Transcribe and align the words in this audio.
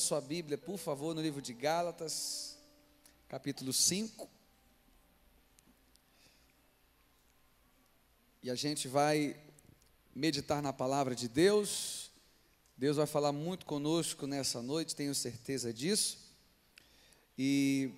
sua 0.00 0.20
Bíblia, 0.20 0.56
por 0.56 0.78
favor, 0.78 1.14
no 1.14 1.20
livro 1.20 1.42
de 1.42 1.52
Gálatas, 1.52 2.58
capítulo 3.28 3.72
5. 3.72 4.28
E 8.42 8.50
a 8.50 8.54
gente 8.54 8.88
vai 8.88 9.38
meditar 10.14 10.62
na 10.62 10.72
palavra 10.72 11.14
de 11.14 11.28
Deus. 11.28 12.10
Deus 12.76 12.96
vai 12.96 13.06
falar 13.06 13.30
muito 13.30 13.66
conosco 13.66 14.26
nessa 14.26 14.62
noite, 14.62 14.96
tenho 14.96 15.14
certeza 15.14 15.72
disso. 15.72 16.18
E 17.36 17.92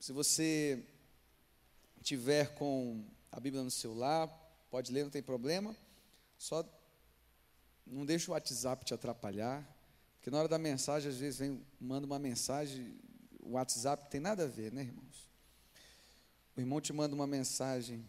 se 0.00 0.12
você 0.12 0.82
tiver 2.02 2.54
com 2.54 3.04
a 3.30 3.38
Bíblia 3.38 3.62
no 3.62 3.70
celular, 3.70 4.28
pode 4.70 4.90
ler, 4.90 5.04
não 5.04 5.10
tem 5.10 5.22
problema. 5.22 5.76
Só 6.40 6.64
não 7.86 8.06
deixa 8.06 8.30
o 8.30 8.32
WhatsApp 8.32 8.82
te 8.82 8.94
atrapalhar, 8.94 9.62
porque 10.14 10.30
na 10.30 10.38
hora 10.38 10.48
da 10.48 10.58
mensagem, 10.58 11.10
às 11.10 11.18
vezes 11.18 11.38
vem, 11.38 11.62
manda 11.78 12.06
uma 12.06 12.18
mensagem, 12.18 12.98
o 13.40 13.52
WhatsApp 13.52 14.10
tem 14.10 14.22
nada 14.22 14.44
a 14.44 14.46
ver, 14.46 14.72
né, 14.72 14.80
irmãos? 14.80 15.28
O 16.56 16.60
irmão 16.60 16.80
te 16.80 16.94
manda 16.94 17.14
uma 17.14 17.26
mensagem 17.26 18.02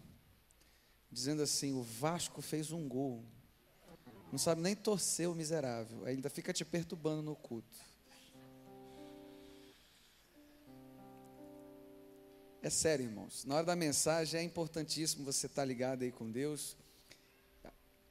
dizendo 1.11 1.43
assim: 1.43 1.73
o 1.73 1.83
Vasco 1.83 2.41
fez 2.41 2.71
um 2.71 2.87
gol. 2.87 3.21
Não 4.31 4.39
sabe 4.39 4.61
nem 4.61 4.77
torcer 4.77 5.27
o 5.27 5.35
miserável, 5.35 6.05
ainda 6.05 6.29
fica 6.29 6.53
te 6.53 6.63
perturbando 6.63 7.21
no 7.21 7.35
culto. 7.35 7.77
É 12.61 12.69
sério, 12.69 13.03
irmãos. 13.03 13.43
Na 13.43 13.55
hora 13.55 13.65
da 13.65 13.75
mensagem 13.75 14.39
é 14.39 14.43
importantíssimo 14.43 15.25
você 15.25 15.47
estar 15.47 15.65
ligado 15.65 16.03
aí 16.03 16.13
com 16.13 16.31
Deus. 16.31 16.77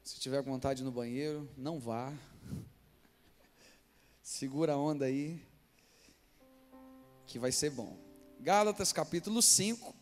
Se 0.02 0.18
tiver 0.18 0.42
vontade 0.42 0.82
no 0.82 0.90
banheiro, 0.90 1.48
não 1.56 1.78
vá. 1.78 2.12
Segura 4.22 4.72
a 4.72 4.76
onda 4.78 5.04
aí, 5.04 5.40
que 7.26 7.38
vai 7.38 7.52
ser 7.52 7.70
bom. 7.70 7.98
Gálatas 8.40 8.92
capítulo 8.92 9.42
5. 9.42 9.94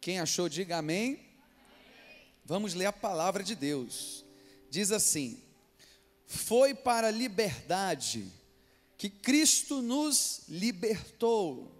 Quem 0.00 0.18
achou, 0.18 0.48
diga 0.48 0.78
amém. 0.78 1.12
amém. 1.12 1.30
Vamos 2.44 2.74
ler 2.74 2.86
a 2.86 2.92
palavra 2.92 3.44
de 3.44 3.54
Deus. 3.54 4.24
Diz 4.70 4.90
assim: 4.90 5.40
Foi 6.26 6.74
para 6.74 7.08
a 7.08 7.12
liberdade 7.12 8.32
que 8.96 9.10
Cristo 9.10 9.82
nos 9.82 10.44
libertou. 10.48 11.70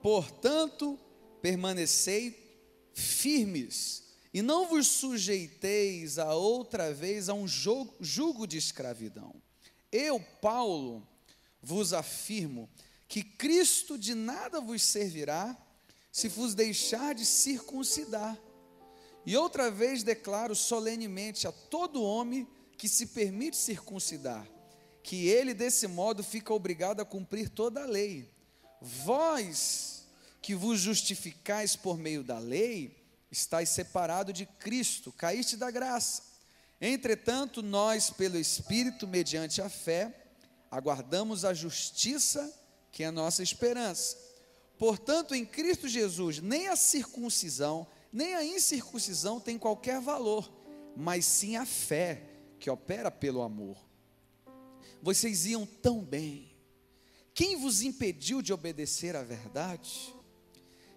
Portanto, 0.00 0.98
permanecei 1.42 2.90
firmes 2.94 4.05
e 4.36 4.42
não 4.42 4.68
vos 4.68 4.86
sujeiteis 4.86 6.18
a 6.18 6.34
outra 6.34 6.92
vez 6.92 7.30
a 7.30 7.32
um 7.32 7.48
jugo 7.48 8.46
de 8.46 8.58
escravidão. 8.58 9.34
Eu, 9.90 10.20
Paulo, 10.20 11.08
vos 11.62 11.94
afirmo 11.94 12.68
que 13.08 13.22
Cristo 13.22 13.96
de 13.96 14.14
nada 14.14 14.60
vos 14.60 14.82
servirá 14.82 15.56
se 16.12 16.28
vos 16.28 16.54
deixar 16.54 17.14
de 17.14 17.24
circuncidar. 17.24 18.38
E 19.24 19.34
outra 19.38 19.70
vez 19.70 20.02
declaro 20.02 20.54
solenemente 20.54 21.48
a 21.48 21.52
todo 21.52 22.02
homem 22.02 22.46
que 22.76 22.90
se 22.90 23.06
permite 23.06 23.56
circuncidar, 23.56 24.46
que 25.02 25.28
ele 25.28 25.54
desse 25.54 25.86
modo 25.86 26.22
fica 26.22 26.52
obrigado 26.52 27.00
a 27.00 27.06
cumprir 27.06 27.48
toda 27.48 27.84
a 27.84 27.86
lei. 27.86 28.30
Vós 28.82 30.06
que 30.42 30.54
vos 30.54 30.78
justificais 30.78 31.74
por 31.74 31.96
meio 31.96 32.22
da 32.22 32.38
lei, 32.38 33.05
estáis 33.30 33.70
separado 33.70 34.32
de 34.32 34.46
Cristo, 34.46 35.12
caíste 35.12 35.56
da 35.56 35.70
graça. 35.70 36.22
Entretanto, 36.80 37.62
nós, 37.62 38.10
pelo 38.10 38.38
Espírito, 38.38 39.06
mediante 39.06 39.62
a 39.62 39.68
fé, 39.68 40.26
aguardamos 40.70 41.44
a 41.44 41.54
justiça, 41.54 42.52
que 42.92 43.02
é 43.02 43.06
a 43.06 43.12
nossa 43.12 43.42
esperança. 43.42 44.16
Portanto, 44.78 45.34
em 45.34 45.44
Cristo 45.44 45.88
Jesus, 45.88 46.40
nem 46.40 46.68
a 46.68 46.76
circuncisão, 46.76 47.86
nem 48.12 48.34
a 48.34 48.44
incircuncisão 48.44 49.40
tem 49.40 49.58
qualquer 49.58 50.00
valor, 50.00 50.50
mas 50.96 51.24
sim 51.24 51.56
a 51.56 51.64
fé 51.64 52.22
que 52.58 52.70
opera 52.70 53.10
pelo 53.10 53.42
amor. 53.42 53.76
Vocês 55.02 55.46
iam 55.46 55.64
tão 55.66 56.04
bem. 56.04 56.54
Quem 57.32 57.56
vos 57.56 57.82
impediu 57.82 58.40
de 58.40 58.52
obedecer 58.52 59.14
à 59.14 59.22
verdade? 59.22 60.14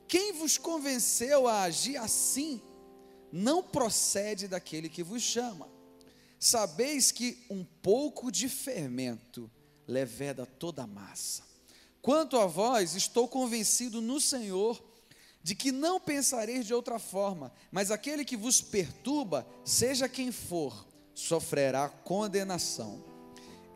Quem 0.09 0.33
vos 0.33 0.57
convenceu 0.57 1.47
a 1.47 1.61
agir 1.61 1.95
assim 1.95 2.59
não 3.31 3.61
procede 3.61 4.47
daquele 4.47 4.89
que 4.89 5.03
vos 5.03 5.21
chama. 5.21 5.69
Sabeis 6.39 7.11
que 7.11 7.45
um 7.47 7.63
pouco 7.63 8.31
de 8.31 8.49
fermento 8.49 9.49
leveda 9.87 10.47
toda 10.47 10.81
a 10.83 10.87
massa. 10.87 11.43
Quanto 12.01 12.39
a 12.39 12.47
vós, 12.47 12.95
estou 12.95 13.27
convencido 13.27 14.01
no 14.01 14.19
Senhor 14.19 14.83
de 15.43 15.53
que 15.53 15.71
não 15.71 15.99
pensareis 15.99 16.65
de 16.65 16.73
outra 16.73 16.97
forma, 16.97 17.53
mas 17.71 17.91
aquele 17.91 18.25
que 18.25 18.35
vos 18.35 18.61
perturba, 18.61 19.47
seja 19.63 20.09
quem 20.09 20.31
for, 20.31 20.87
sofrerá 21.13 21.87
condenação. 21.87 23.03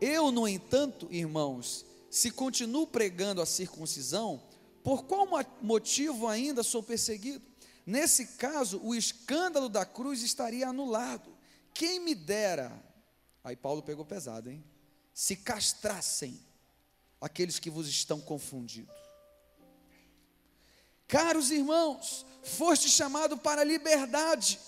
Eu, 0.00 0.32
no 0.32 0.48
entanto, 0.48 1.06
irmãos, 1.12 1.86
se 2.10 2.30
continuo 2.30 2.88
pregando 2.88 3.40
a 3.40 3.46
circuncisão, 3.46 4.42
por 4.84 5.04
qual 5.04 5.26
motivo 5.62 6.28
ainda 6.28 6.62
sou 6.62 6.82
perseguido? 6.82 7.42
Nesse 7.86 8.26
caso, 8.36 8.78
o 8.84 8.94
escândalo 8.94 9.70
da 9.70 9.86
cruz 9.86 10.22
estaria 10.22 10.68
anulado. 10.68 11.34
Quem 11.72 12.00
me 12.00 12.14
dera, 12.14 12.70
aí 13.42 13.56
Paulo 13.56 13.82
pegou 13.82 14.04
pesado, 14.04 14.50
hein? 14.50 14.62
Se 15.14 15.36
castrassem 15.36 16.38
aqueles 17.18 17.58
que 17.58 17.70
vos 17.70 17.88
estão 17.88 18.20
confundidos. 18.20 18.94
Caros 21.08 21.50
irmãos, 21.50 22.26
foste 22.42 22.90
chamado 22.90 23.38
para 23.38 23.62
a 23.62 23.64
liberdade. 23.64 24.60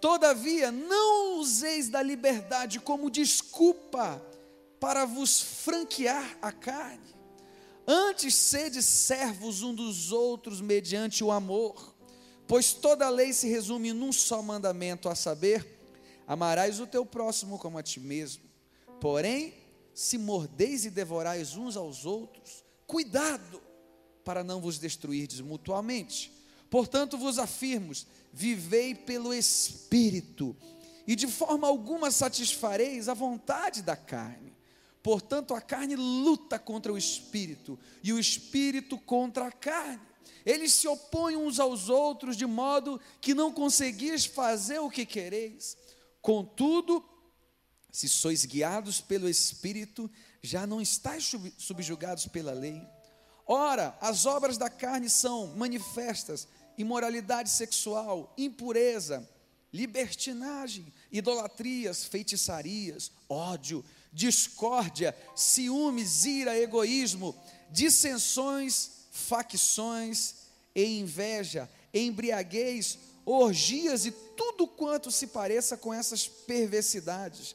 Todavia, 0.00 0.70
não 0.70 1.40
useis 1.40 1.88
da 1.88 2.00
liberdade 2.00 2.78
como 2.78 3.10
desculpa 3.10 4.24
para 4.78 5.04
vos 5.04 5.40
franquear 5.40 6.38
a 6.40 6.52
carne. 6.52 7.15
Antes 7.86 8.34
sede 8.34 8.82
servos 8.82 9.62
um 9.62 9.72
dos 9.72 10.10
outros 10.10 10.60
mediante 10.60 11.22
o 11.22 11.30
amor, 11.30 11.94
pois 12.48 12.72
toda 12.72 13.06
a 13.06 13.10
lei 13.10 13.32
se 13.32 13.48
resume 13.48 13.92
num 13.92 14.12
só 14.12 14.42
mandamento, 14.42 15.08
a 15.08 15.14
saber: 15.14 15.78
amarás 16.26 16.80
o 16.80 16.86
teu 16.86 17.06
próximo 17.06 17.58
como 17.58 17.78
a 17.78 17.82
ti 17.84 18.00
mesmo. 18.00 18.42
Porém, 19.00 19.54
se 19.94 20.18
mordeis 20.18 20.84
e 20.84 20.90
devorais 20.90 21.56
uns 21.56 21.76
aos 21.76 22.04
outros, 22.04 22.64
cuidado 22.88 23.62
para 24.24 24.42
não 24.42 24.60
vos 24.60 24.78
destruirdes 24.78 25.40
mutuamente. 25.40 26.32
Portanto, 26.68 27.16
vos 27.16 27.38
afirmo: 27.38 27.92
vivei 28.32 28.96
pelo 28.96 29.32
Espírito, 29.32 30.56
e 31.06 31.14
de 31.14 31.28
forma 31.28 31.68
alguma 31.68 32.10
satisfareis 32.10 33.08
a 33.08 33.14
vontade 33.14 33.80
da 33.80 33.94
carne 33.94 34.55
Portanto, 35.06 35.54
a 35.54 35.60
carne 35.60 35.94
luta 35.94 36.58
contra 36.58 36.92
o 36.92 36.98
espírito 36.98 37.78
e 38.02 38.12
o 38.12 38.18
espírito 38.18 38.98
contra 38.98 39.46
a 39.46 39.52
carne. 39.52 40.00
Eles 40.44 40.72
se 40.72 40.88
opõem 40.88 41.36
uns 41.36 41.60
aos 41.60 41.88
outros 41.88 42.36
de 42.36 42.44
modo 42.44 43.00
que 43.20 43.32
não 43.32 43.52
conseguis 43.52 44.24
fazer 44.24 44.80
o 44.80 44.90
que 44.90 45.06
quereis. 45.06 45.78
Contudo, 46.20 47.08
se 47.88 48.08
sois 48.08 48.44
guiados 48.44 49.00
pelo 49.00 49.28
espírito, 49.28 50.10
já 50.42 50.66
não 50.66 50.80
estáis 50.80 51.32
subjugados 51.56 52.26
pela 52.26 52.52
lei. 52.52 52.82
Ora, 53.46 53.96
as 54.00 54.26
obras 54.26 54.58
da 54.58 54.68
carne 54.68 55.08
são 55.08 55.46
manifestas: 55.54 56.48
imoralidade 56.76 57.50
sexual, 57.50 58.34
impureza, 58.36 59.24
libertinagem, 59.72 60.92
idolatrias, 61.12 62.04
feitiçarias, 62.04 63.12
ódio, 63.28 63.84
discórdia, 64.16 65.14
ciúmes, 65.34 66.24
ira, 66.24 66.58
egoísmo, 66.58 67.36
dissensões, 67.70 68.90
facções 69.10 70.36
e 70.74 70.98
inveja, 70.98 71.68
embriaguez, 71.92 72.98
orgias 73.26 74.06
e 74.06 74.10
tudo 74.10 74.66
quanto 74.66 75.10
se 75.10 75.26
pareça 75.26 75.76
com 75.76 75.92
essas 75.92 76.26
perversidades, 76.26 77.54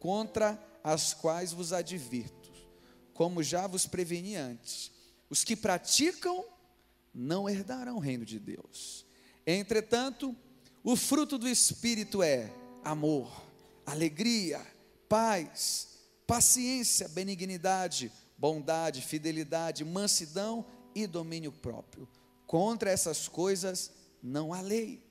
contra 0.00 0.58
as 0.82 1.12
quais 1.12 1.52
vos 1.52 1.74
advirto, 1.74 2.50
como 3.12 3.42
já 3.42 3.66
vos 3.66 3.84
preveni 3.84 4.34
antes. 4.34 4.90
Os 5.28 5.44
que 5.44 5.54
praticam 5.54 6.42
não 7.12 7.50
herdarão 7.50 7.96
o 7.96 8.00
reino 8.00 8.24
de 8.24 8.38
Deus. 8.38 9.04
Entretanto, 9.46 10.34
o 10.82 10.96
fruto 10.96 11.36
do 11.36 11.46
Espírito 11.46 12.22
é 12.22 12.50
amor, 12.82 13.30
alegria, 13.84 14.66
paz, 15.06 15.87
paciência, 16.28 17.08
benignidade, 17.08 18.12
bondade, 18.36 19.00
fidelidade, 19.00 19.82
mansidão 19.82 20.64
e 20.94 21.06
domínio 21.06 21.50
próprio. 21.50 22.06
Contra 22.46 22.90
essas 22.90 23.26
coisas 23.26 23.90
não 24.22 24.52
há 24.52 24.60
lei. 24.60 25.02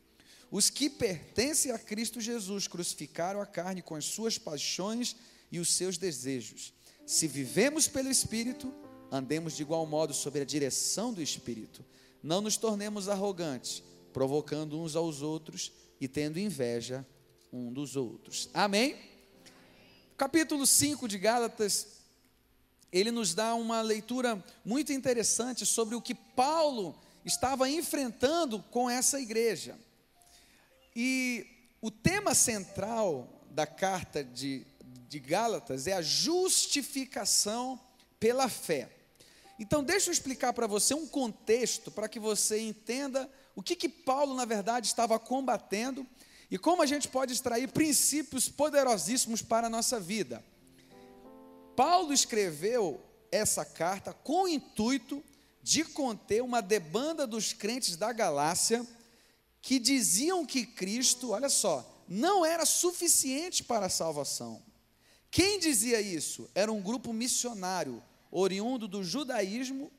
Os 0.51 0.69
que 0.69 0.91
pertencem 0.91 1.71
a 1.71 1.79
Cristo 1.79 2.21
Jesus 2.21 2.67
crucificaram 2.67 3.41
a 3.41 3.47
carne 3.47 3.81
com 3.81 3.95
as 3.95 4.05
suas 4.05 4.37
paixões 4.37 5.15
e 5.51 5.59
os 5.59 5.73
seus 5.73 5.97
desejos. 5.97 6.71
Se 7.03 7.27
vivemos 7.27 7.87
pelo 7.87 8.11
Espírito, 8.11 8.71
andemos 9.11 9.55
de 9.55 9.63
igual 9.63 9.87
modo 9.87 10.13
sob 10.13 10.39
a 10.39 10.45
direção 10.45 11.11
do 11.11 11.21
Espírito. 11.21 11.83
Não 12.21 12.41
nos 12.41 12.57
tornemos 12.57 13.09
arrogantes, 13.09 13.81
provocando 14.13 14.79
uns 14.79 14.95
aos 14.95 15.23
outros 15.23 15.71
e 15.99 16.07
tendo 16.07 16.39
inveja 16.39 17.03
um 17.51 17.73
dos 17.73 17.95
outros. 17.95 18.49
Amém? 18.53 19.16
Capítulo 20.17 20.65
5 20.65 21.07
de 21.07 21.19
Gálatas, 21.19 21.85
ele 22.91 23.11
nos 23.11 23.35
dá 23.35 23.53
uma 23.53 23.83
leitura 23.83 24.43
muito 24.65 24.91
interessante 24.91 25.63
sobre 25.63 25.93
o 25.93 26.01
que 26.01 26.15
Paulo 26.15 26.99
estava 27.23 27.69
enfrentando 27.69 28.63
com 28.71 28.89
essa 28.89 29.21
igreja. 29.21 29.77
E 30.95 31.45
o 31.79 31.91
tema 31.91 32.33
central 32.33 33.45
da 33.51 33.67
carta 33.67 34.23
de, 34.23 34.65
de 35.07 35.19
Gálatas 35.19 35.85
é 35.85 35.93
a 35.93 36.01
justificação 36.01 37.79
pela 38.19 38.49
fé. 38.49 38.89
Então, 39.59 39.83
deixa 39.83 40.09
eu 40.09 40.13
explicar 40.13 40.51
para 40.51 40.65
você 40.65 40.95
um 40.95 41.05
contexto 41.05 41.91
para 41.91 42.09
que 42.09 42.19
você 42.19 42.59
entenda 42.59 43.29
o 43.55 43.61
que, 43.61 43.75
que 43.75 43.87
Paulo, 43.87 44.33
na 44.33 44.45
verdade, 44.45 44.87
estava 44.87 45.19
combatendo 45.19 46.07
e 46.49 46.57
como 46.57 46.81
a 46.81 46.85
gente 46.85 47.07
pode 47.07 47.33
extrair 47.33 47.71
princípios 47.71 48.47
poderosíssimos 48.47 49.41
para 49.41 49.67
a 49.67 49.69
nossa 49.69 49.99
vida. 49.99 50.43
Paulo 51.75 52.13
escreveu 52.13 53.01
essa 53.31 53.65
carta 53.65 54.13
com 54.13 54.43
o 54.43 54.47
intuito 54.47 55.23
de 55.61 55.83
conter 55.83 56.41
uma 56.41 56.61
debanda 56.61 57.27
dos 57.27 57.51
crentes 57.51 57.95
da 57.97 58.13
Galácia 58.13 58.85
que 59.61 59.79
diziam 59.79 60.45
que 60.45 60.65
Cristo, 60.65 61.31
olha 61.31 61.49
só, 61.49 62.03
não 62.07 62.45
era 62.45 62.65
suficiente 62.65 63.63
para 63.63 63.87
a 63.87 63.89
salvação. 63.89 64.63
Quem 65.29 65.59
dizia 65.59 65.99
isso? 65.99 66.49
Era 66.55 66.71
um 66.71 66.81
grupo 66.81 67.11
missionário, 67.11 68.01
oriundo 68.31 68.87
do 68.87 69.03
judaísmo, 69.03 69.91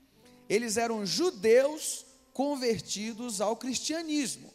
eles 0.49 0.79
eram 0.79 1.05
judeus 1.05 2.07
convertidos 2.33 3.41
ao 3.41 3.57
cristianismo. 3.57 4.53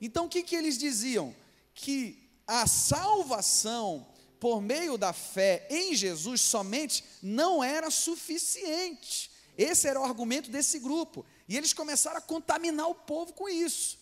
Então 0.00 0.26
o 0.26 0.28
que, 0.28 0.42
que 0.42 0.56
eles 0.56 0.78
diziam? 0.78 1.34
Que 1.74 2.28
a 2.46 2.66
salvação 2.66 4.06
por 4.40 4.60
meio 4.60 4.96
da 4.96 5.12
fé 5.12 5.66
em 5.68 5.94
Jesus 5.94 6.40
somente 6.40 7.04
não 7.22 7.62
era 7.62 7.90
suficiente. 7.90 9.30
Esse 9.56 9.88
era 9.88 10.00
o 10.00 10.04
argumento 10.04 10.50
desse 10.50 10.78
grupo. 10.78 11.26
E 11.48 11.56
eles 11.56 11.72
começaram 11.72 12.18
a 12.18 12.22
contaminar 12.22 12.88
o 12.88 12.94
povo 12.94 13.32
com 13.32 13.48
isso. 13.48 13.98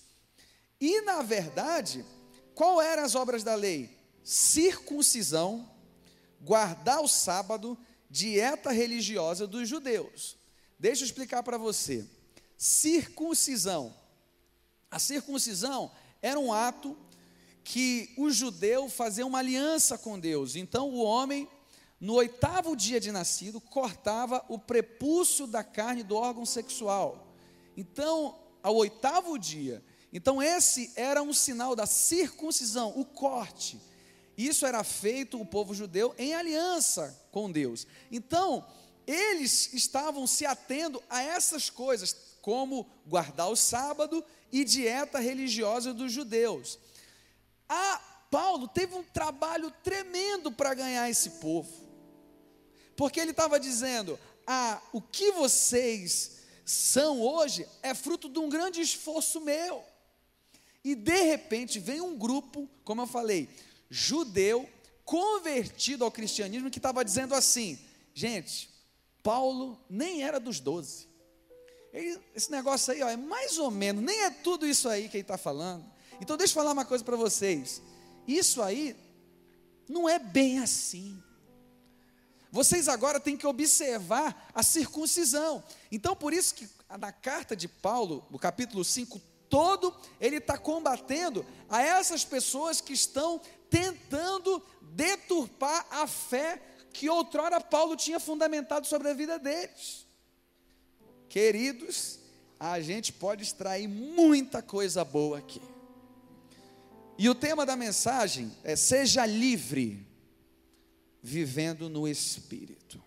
E, 0.81 1.00
na 1.00 1.22
verdade, 1.22 2.04
qual 2.54 2.81
eram 2.81 3.04
as 3.04 3.14
obras 3.14 3.43
da 3.43 3.54
lei? 3.54 3.90
Circuncisão, 4.22 5.69
guardar 6.40 7.00
o 7.00 7.08
sábado, 7.08 7.78
dieta 8.10 8.70
religiosa 8.70 9.46
dos 9.46 9.69
judeus. 9.69 10.37
Deixa 10.78 11.02
eu 11.02 11.06
explicar 11.06 11.43
para 11.43 11.56
você. 11.56 12.04
Circuncisão. 12.58 13.94
A 14.90 14.98
circuncisão 14.98 15.90
era 16.22 16.38
um 16.38 16.52
ato 16.52 16.96
que 17.64 18.14
o 18.16 18.30
judeu 18.30 18.88
fazia 18.88 19.26
uma 19.26 19.38
aliança 19.38 19.98
com 19.98 20.18
Deus. 20.18 20.54
Então 20.54 20.88
o 20.88 21.02
homem, 21.02 21.48
no 22.00 22.14
oitavo 22.14 22.76
dia 22.76 23.00
de 23.00 23.10
nascido, 23.10 23.60
cortava 23.60 24.44
o 24.48 24.58
prepúcio 24.58 25.46
da 25.46 25.64
carne 25.64 26.02
do 26.02 26.14
órgão 26.14 26.46
sexual. 26.46 27.26
Então, 27.76 28.38
ao 28.62 28.76
oitavo 28.76 29.36
dia, 29.38 29.82
então 30.12 30.40
esse 30.40 30.92
era 30.94 31.22
um 31.22 31.32
sinal 31.32 31.74
da 31.74 31.86
circuncisão, 31.86 32.92
o 32.96 33.04
corte. 33.04 33.80
Isso 34.36 34.64
era 34.64 34.84
feito 34.84 35.40
o 35.40 35.46
povo 35.46 35.74
judeu 35.74 36.14
em 36.16 36.34
aliança 36.34 37.18
com 37.32 37.50
Deus. 37.50 37.86
Então, 38.12 38.64
eles 39.06 39.72
estavam 39.72 40.26
se 40.26 40.44
atendo 40.44 41.02
a 41.08 41.22
essas 41.22 41.70
coisas, 41.70 42.14
como 42.42 42.86
guardar 43.06 43.48
o 43.48 43.56
sábado 43.56 44.24
e 44.52 44.64
dieta 44.64 45.19
religiosa 45.19 45.93
dos 45.93 46.12
judeus. 46.12 46.78
A 47.69 48.00
Paulo 48.31 48.69
teve 48.69 48.94
um 48.94 49.02
trabalho 49.02 49.70
tremendo 49.82 50.50
para 50.52 50.75
ganhar 50.75 51.08
esse 51.08 51.31
povo. 51.31 51.87
Porque 52.96 53.20
ele 53.20 53.31
estava 53.32 53.60
dizendo: 53.60 54.19
ah, 54.46 54.81
o 54.93 55.00
que 55.00 55.32
vocês 55.32 56.37
são 56.64 57.20
hoje 57.20 57.66
é 57.82 57.94
fruto 57.94 58.28
de 58.28 58.38
um 58.38 58.48
grande 58.48 58.81
esforço 58.81 59.40
meu. 59.40 59.84
E 60.82 60.94
de 60.94 61.22
repente 61.22 61.78
vem 61.78 62.00
um 62.00 62.16
grupo, 62.16 62.69
como 62.84 63.02
eu 63.02 63.06
falei, 63.06 63.48
judeu, 63.90 64.69
convertido 65.04 66.04
ao 66.04 66.10
cristianismo, 66.10 66.70
que 66.70 66.78
estava 66.78 67.04
dizendo 67.04 67.34
assim: 67.34 67.78
gente, 68.14 68.70
Paulo 69.22 69.78
nem 69.88 70.22
era 70.22 70.38
dos 70.38 70.60
doze. 70.60 71.08
Esse 72.34 72.50
negócio 72.50 72.93
aí 72.93 73.02
ó, 73.02 73.08
é 73.08 73.16
mais 73.16 73.58
ou 73.58 73.70
menos, 73.70 74.02
nem 74.02 74.22
é 74.22 74.31
tudo 74.31 74.66
isso 74.66 74.88
aí 74.88 75.08
que 75.08 75.16
ele 75.16 75.22
está 75.22 75.38
falando. 75.38 75.84
Então 76.20 76.37
deixa 76.37 76.52
eu 76.52 76.54
falar 76.54 76.72
uma 76.72 76.84
coisa 76.84 77.04
para 77.04 77.16
vocês. 77.16 77.82
Isso 78.26 78.62
aí 78.62 78.96
não 79.88 80.08
é 80.08 80.19
bem 80.19 80.58
assim. 80.58 81.22
Vocês 82.50 82.88
agora 82.88 83.20
têm 83.20 83.37
que 83.37 83.46
observar 83.46 84.50
a 84.54 84.62
circuncisão. 84.62 85.62
Então, 85.93 86.16
por 86.16 86.32
isso 86.32 86.54
que 86.54 86.69
na 86.98 87.12
carta 87.12 87.54
de 87.54 87.69
Paulo, 87.69 88.25
no 88.31 88.38
capítulo 88.38 88.84
5, 88.84 89.20
todo, 89.48 89.94
ele 90.20 90.37
está 90.37 90.56
combatendo 90.56 91.44
a 91.69 91.82
essas 91.82 92.25
pessoas 92.25 92.81
que 92.81 92.93
estão 92.93 93.40
tentando 93.69 94.62
deturpar 94.81 95.87
a 95.90 96.06
fé 96.06 96.62
que 96.93 97.10
outrora 97.10 97.60
Paulo 97.60 97.94
tinha 97.94 98.19
fundamentado 98.19 98.87
sobre 98.87 99.10
a 99.10 99.12
vida 99.12 99.38
deles. 99.38 100.06
Queridos, 101.28 102.19
a 102.58 102.81
gente 102.81 103.12
pode 103.12 103.43
extrair 103.43 103.87
muita 103.87 104.62
coisa 104.62 105.05
boa 105.05 105.38
aqui. 105.38 105.61
E 107.19 107.28
o 107.28 107.34
tema 107.34 107.64
da 107.64 107.76
mensagem 107.76 108.52
é: 108.64 108.76
seja 108.76 109.25
livre, 109.26 110.06
vivendo 111.23 111.88
no 111.88 112.06
Espírito. 112.06 113.02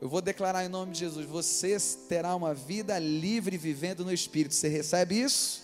Eu 0.00 0.08
vou 0.08 0.20
declarar 0.20 0.64
em 0.64 0.68
nome 0.68 0.92
de 0.92 1.00
Jesus: 1.00 1.26
você 1.26 1.76
terá 2.08 2.34
uma 2.36 2.54
vida 2.54 2.98
livre 2.98 3.56
vivendo 3.56 4.04
no 4.04 4.12
Espírito. 4.12 4.54
Você 4.54 4.68
recebe 4.68 5.20
isso? 5.20 5.62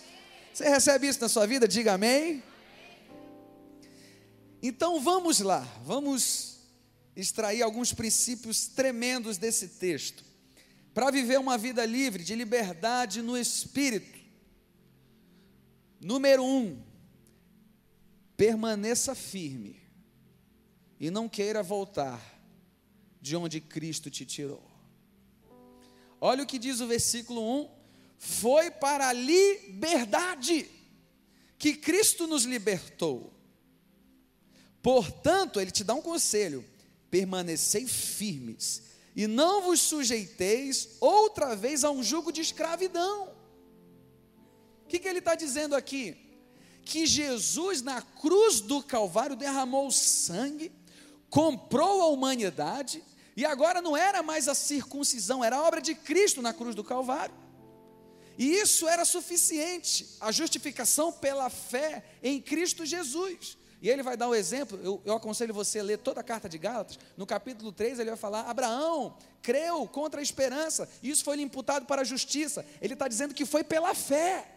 Você 0.53 0.67
recebe 0.67 1.07
isso 1.07 1.21
na 1.21 1.29
sua 1.29 1.45
vida? 1.45 1.67
Diga 1.67 1.93
amém. 1.93 2.43
Então 4.67 4.99
vamos 4.99 5.39
lá, 5.41 5.59
vamos 5.83 6.55
extrair 7.15 7.61
alguns 7.61 7.93
princípios 7.93 8.65
tremendos 8.67 9.37
desse 9.37 9.67
texto. 9.67 10.24
Para 10.95 11.11
viver 11.11 11.37
uma 11.37 11.57
vida 11.57 11.85
livre, 11.85 12.23
de 12.23 12.33
liberdade 12.33 13.21
no 13.21 13.37
Espírito. 13.37 14.17
Número 15.99 16.41
um, 16.41 16.81
permaneça 18.37 19.13
firme 19.13 19.81
e 20.97 21.11
não 21.11 21.27
queira 21.27 21.61
voltar 21.61 22.21
de 23.19 23.35
onde 23.35 23.59
Cristo 23.59 24.09
te 24.09 24.25
tirou. 24.25 24.63
Olha 26.21 26.43
o 26.43 26.47
que 26.47 26.57
diz 26.57 26.79
o 26.79 26.87
versículo 26.87 27.41
1: 27.41 27.69
Foi 28.17 28.71
para 28.71 29.09
a 29.09 29.13
liberdade 29.13 30.65
que 31.57 31.75
Cristo 31.75 32.25
nos 32.25 32.45
libertou. 32.45 33.33
Portanto, 34.81 35.59
ele 35.59 35.71
te 35.71 35.83
dá 35.83 35.93
um 35.93 36.01
conselho: 36.01 36.63
permanecei 37.11 37.85
firmes 37.85 38.94
e 39.15 39.27
não 39.27 39.61
vos 39.61 39.79
sujeiteis 39.79 40.89
outra 40.99 41.55
vez 41.55 41.83
a 41.83 41.91
um 41.91 42.03
jugo 42.03 42.31
de 42.31 42.41
escravidão. 42.41 43.33
O 44.83 44.87
que, 44.87 44.99
que 44.99 45.07
ele 45.07 45.19
está 45.19 45.35
dizendo 45.35 45.75
aqui? 45.75 46.25
que 46.85 47.07
Jesus 47.07 47.81
na 47.81 48.01
cruz 48.01 48.61
do 48.61 48.81
Calvário 48.81 49.35
derramou 49.35 49.91
sangue, 49.91 50.71
comprou 51.29 52.01
a 52.01 52.07
humanidade, 52.07 53.03
e 53.35 53.43
agora 53.43 53.81
não 53.81 53.97
era 53.97 54.21
mais 54.23 54.47
a 54.47 54.53
circuncisão, 54.53 55.43
era 55.43 55.57
a 55.57 55.63
obra 55.63 55.81
de 55.81 55.95
Cristo 55.95 56.41
na 56.41 56.53
cruz 56.53 56.75
do 56.75 56.83
Calvário. 56.83 57.35
E 58.37 58.53
isso 58.53 58.87
era 58.87 59.03
suficiente, 59.03 60.15
a 60.21 60.31
justificação 60.31 61.11
pela 61.11 61.49
fé 61.49 62.05
em 62.21 62.39
Cristo 62.39 62.85
Jesus. 62.85 63.57
E 63.85 63.89
ele 63.91 64.01
vai 64.01 64.17
dar 64.17 64.27
um 64.27 64.33
exemplo, 64.33 64.79
eu, 64.83 64.99
eu, 65.05 65.13
aconselho 65.13 65.53
você 65.53 65.77
a 65.77 65.83
ler 65.83 65.99
toda 65.99 66.19
a 66.19 66.23
carta 66.23 66.49
de 66.49 66.57
Gálatas, 66.57 66.97
no 67.15 67.23
capítulo 67.23 67.71
3 67.71 67.99
ele 67.99 68.09
vai 68.09 68.17
falar: 68.17 68.49
Abraão 68.49 69.15
creu 69.43 69.87
contra 69.87 70.19
a 70.19 70.23
esperança, 70.23 70.89
e 71.03 71.11
isso 71.11 71.23
foi 71.23 71.35
lhe 71.35 71.43
imputado 71.43 71.85
para 71.85 72.01
a 72.01 72.03
justiça. 72.03 72.65
Ele 72.81 72.93
está 72.93 73.07
dizendo 73.07 73.35
que 73.35 73.45
foi 73.45 73.63
pela 73.63 73.93
fé. 73.93 74.55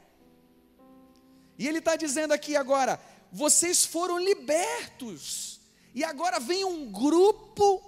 E 1.58 1.68
ele 1.68 1.76
está 1.76 1.94
dizendo 1.94 2.32
aqui 2.32 2.56
agora: 2.56 2.98
vocês 3.30 3.84
foram 3.84 4.18
libertos, 4.18 5.60
e 5.94 6.02
agora 6.02 6.40
vem 6.40 6.64
um 6.64 6.90
grupo 6.90 7.82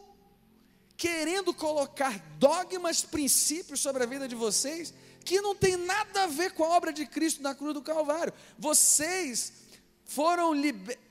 querendo 0.95 1.55
colocar 1.55 2.19
dogmas, 2.39 3.01
princípios 3.01 3.81
sobre 3.81 4.03
a 4.03 4.07
vida 4.07 4.29
de 4.29 4.35
vocês, 4.35 4.93
que 5.25 5.41
não 5.41 5.55
tem 5.55 5.79
nada 5.79 6.25
a 6.25 6.27
ver 6.27 6.53
com 6.53 6.65
a 6.65 6.77
obra 6.77 6.93
de 6.93 7.07
Cristo 7.07 7.43
na 7.43 7.55
cruz 7.55 7.73
do 7.73 7.81
Calvário. 7.81 8.35
Vocês 8.59 9.55
foram 10.05 10.53
libertados 10.53 11.09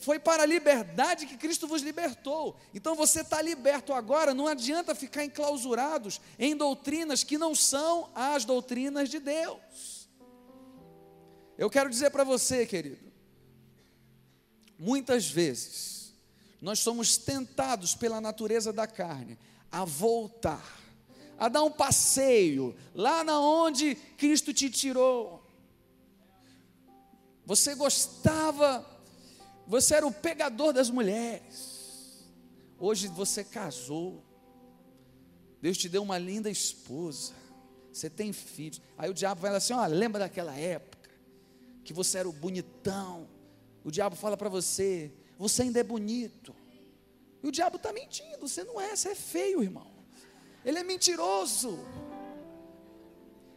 foi 0.00 0.18
para 0.18 0.44
a 0.44 0.46
liberdade 0.46 1.26
que 1.26 1.36
Cristo 1.36 1.66
vos 1.66 1.82
libertou. 1.82 2.56
Então 2.72 2.94
você 2.94 3.22
está 3.22 3.42
liberto 3.42 3.92
agora, 3.92 4.32
não 4.32 4.46
adianta 4.46 4.94
ficar 4.94 5.24
enclausurados 5.24 6.20
em 6.38 6.56
doutrinas 6.56 7.24
que 7.24 7.36
não 7.36 7.54
são 7.54 8.10
as 8.14 8.44
doutrinas 8.44 9.08
de 9.08 9.18
Deus. 9.18 10.08
Eu 11.58 11.68
quero 11.68 11.90
dizer 11.90 12.10
para 12.10 12.22
você, 12.22 12.64
querido, 12.66 13.12
muitas 14.78 15.28
vezes 15.28 16.14
nós 16.60 16.78
somos 16.78 17.16
tentados 17.16 17.94
pela 17.94 18.20
natureza 18.20 18.72
da 18.72 18.86
carne 18.86 19.38
a 19.72 19.84
voltar, 19.84 20.64
a 21.38 21.48
dar 21.48 21.64
um 21.64 21.70
passeio 21.70 22.76
lá 22.94 23.24
na 23.24 23.40
onde 23.40 23.94
Cristo 24.16 24.54
te 24.54 24.70
tirou. 24.70 25.44
Você 27.44 27.74
gostava 27.74 28.95
você 29.66 29.96
era 29.96 30.06
o 30.06 30.12
pegador 30.12 30.72
das 30.72 30.88
mulheres. 30.88 32.24
Hoje 32.78 33.08
você 33.08 33.42
casou. 33.42 34.22
Deus 35.60 35.76
te 35.76 35.88
deu 35.88 36.02
uma 36.02 36.18
linda 36.18 36.48
esposa. 36.48 37.34
Você 37.92 38.08
tem 38.08 38.32
filhos. 38.32 38.80
Aí 38.96 39.10
o 39.10 39.14
diabo 39.14 39.40
vai 39.40 39.50
lá 39.50 39.56
assim: 39.56 39.72
ó, 39.72 39.84
lembra 39.86 40.20
daquela 40.20 40.54
época 40.54 41.10
que 41.82 41.92
você 41.92 42.18
era 42.18 42.28
o 42.28 42.32
bonitão. 42.32 43.28
O 43.82 43.90
diabo 43.90 44.14
fala 44.14 44.36
para 44.36 44.48
você: 44.48 45.12
você 45.38 45.62
ainda 45.62 45.80
é 45.80 45.84
bonito. 45.84 46.54
E 47.42 47.48
o 47.48 47.52
diabo 47.52 47.76
está 47.76 47.92
mentindo. 47.92 48.46
Você 48.46 48.62
não 48.64 48.80
é, 48.80 48.94
você 48.94 49.10
é 49.10 49.14
feio, 49.14 49.62
irmão. 49.62 49.90
Ele 50.64 50.78
é 50.78 50.84
mentiroso. 50.84 51.78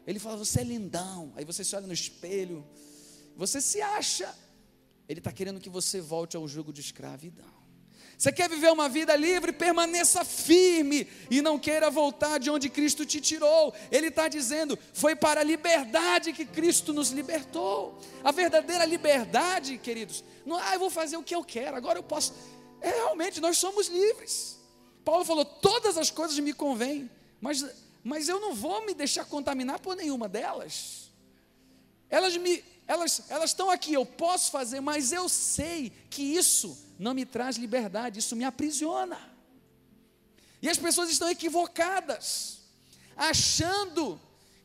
Ele 0.07 0.17
fala: 0.17 0.37
você 0.37 0.61
é 0.61 0.63
lindão. 0.63 1.33
Aí 1.35 1.45
você 1.45 1.63
se 1.63 1.75
olha 1.75 1.85
no 1.85 1.93
espelho. 1.93 2.65
Você 3.35 3.61
se 3.61 3.81
acha 3.81 4.33
ele 5.09 5.19
está 5.19 5.31
querendo 5.31 5.59
que 5.59 5.69
você 5.69 5.99
volte 5.99 6.37
ao 6.37 6.47
jugo 6.47 6.71
de 6.71 6.81
escravidão. 6.81 7.59
Você 8.15 8.31
quer 8.31 8.47
viver 8.47 8.71
uma 8.71 8.87
vida 8.87 9.15
livre? 9.15 9.51
Permaneça 9.51 10.23
firme 10.23 11.07
e 11.31 11.41
não 11.41 11.57
queira 11.57 11.89
voltar 11.89 12.37
de 12.37 12.49
onde 12.49 12.69
Cristo 12.69 13.05
te 13.05 13.19
tirou. 13.19 13.73
Ele 13.89 14.07
está 14.07 14.27
dizendo: 14.27 14.77
foi 14.93 15.15
para 15.15 15.39
a 15.39 15.43
liberdade 15.43 16.33
que 16.33 16.45
Cristo 16.45 16.93
nos 16.93 17.09
libertou. 17.09 17.97
A 18.23 18.31
verdadeira 18.31 18.85
liberdade, 18.85 19.77
queridos, 19.79 20.23
não, 20.45 20.57
ah, 20.57 20.73
eu 20.73 20.79
vou 20.79 20.89
fazer 20.91 21.17
o 21.17 21.23
que 21.23 21.33
eu 21.33 21.43
quero, 21.43 21.75
agora 21.75 21.97
eu 21.97 22.03
posso. 22.03 22.33
É, 22.81 22.89
realmente, 22.89 23.41
nós 23.41 23.57
somos 23.57 23.87
livres. 23.87 24.59
Paulo 25.03 25.25
falou: 25.25 25.45
todas 25.45 25.97
as 25.97 26.11
coisas 26.11 26.37
me 26.39 26.53
convêm, 26.53 27.09
mas, 27.41 27.65
mas 28.03 28.27
eu 28.27 28.39
não 28.39 28.53
vou 28.53 28.85
me 28.85 28.93
deixar 28.93 29.25
contaminar 29.25 29.79
por 29.79 29.95
nenhuma 29.95 30.27
delas. 30.27 31.09
Elas 32.09 32.35
me 32.35 32.63
elas, 32.89 33.21
elas 33.29 33.51
estão 33.51 33.69
aqui, 33.69 33.93
eu 33.93 34.03
posso 34.03 34.49
fazer, 34.49 34.81
mas 34.81 35.11
eu 35.11 35.29
sei 35.29 35.91
que 36.09 36.23
isso 36.23 36.75
não 36.97 37.13
me 37.13 37.23
traz 37.23 37.55
liberdade, 37.55 38.17
isso 38.17 38.35
me 38.35 38.43
aprisiona. 38.43 39.19
E 40.59 40.67
as 40.67 40.75
pessoas 40.75 41.11
estão 41.11 41.29
equivocadas, 41.29 42.61
achando 43.15 44.19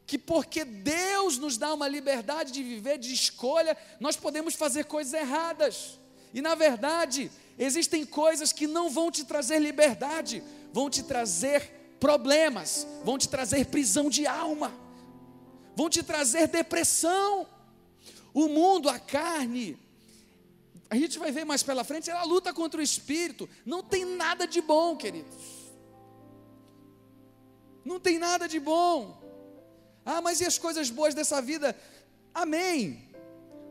que 0.07 0.17
porque 0.17 0.65
Deus 0.65 1.37
nos 1.37 1.59
dá 1.59 1.75
uma 1.75 1.87
liberdade 1.87 2.51
de 2.51 2.63
viver, 2.63 2.97
de 2.97 3.13
escolha, 3.13 3.77
nós 4.01 4.17
podemos 4.17 4.55
fazer 4.55 4.87
coisas 4.87 5.13
erradas. 5.13 5.99
E 6.33 6.41
na 6.41 6.55
verdade, 6.55 7.31
existem 7.59 8.07
coisas 8.07 8.55
que 8.55 8.67
não 8.67 8.89
vão 8.89 9.11
te 9.11 9.25
trazer 9.25 9.59
liberdade, 9.59 10.43
vão 10.73 10.89
te 10.89 11.03
trazer 11.03 11.97
problemas, 12.01 12.87
vão 13.05 13.19
te 13.19 13.29
trazer 13.29 13.67
prisão 13.67 14.09
de 14.09 14.27
alma, 14.27 14.73
vão 15.77 15.91
te 15.91 16.03
trazer 16.03 16.49
depressão. 16.49 17.53
O 18.35 18.49
mundo, 18.49 18.89
a 18.89 18.99
carne, 18.99 19.79
a 20.91 20.97
gente 20.97 21.19
vai 21.19 21.31
ver 21.31 21.45
mais 21.45 21.63
pela 21.63 21.85
frente, 21.85 22.11
ela 22.11 22.25
luta 22.25 22.53
contra 22.53 22.81
o 22.81 22.83
espírito. 22.83 23.49
Não 23.65 23.83
tem 23.83 24.05
nada 24.05 24.45
de 24.47 24.61
bom, 24.61 24.97
queridos. 24.97 25.73
Não 27.85 28.01
tem 28.01 28.19
nada 28.19 28.49
de 28.49 28.59
bom. 28.59 29.23
Ah, 30.05 30.21
mas 30.21 30.41
e 30.41 30.45
as 30.45 30.59
coisas 30.59 30.91
boas 30.91 31.15
dessa 31.15 31.41
vida? 31.41 31.77
Amém. 32.35 33.09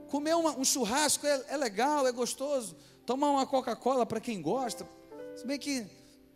Comer 0.09 0.35
uma, 0.35 0.57
um 0.57 0.63
churrasco 0.63 1.27
é, 1.27 1.43
é, 1.49 1.57
legal, 1.57 2.07
é 2.07 2.11
gostoso. 2.11 2.75
Tomar 3.05 3.31
uma 3.31 3.45
Coca-Cola 3.45 4.05
para 4.05 4.21
quem 4.21 4.41
gosta. 4.41 4.87
Se 5.35 5.45
bem 5.45 5.59
que 5.59 5.85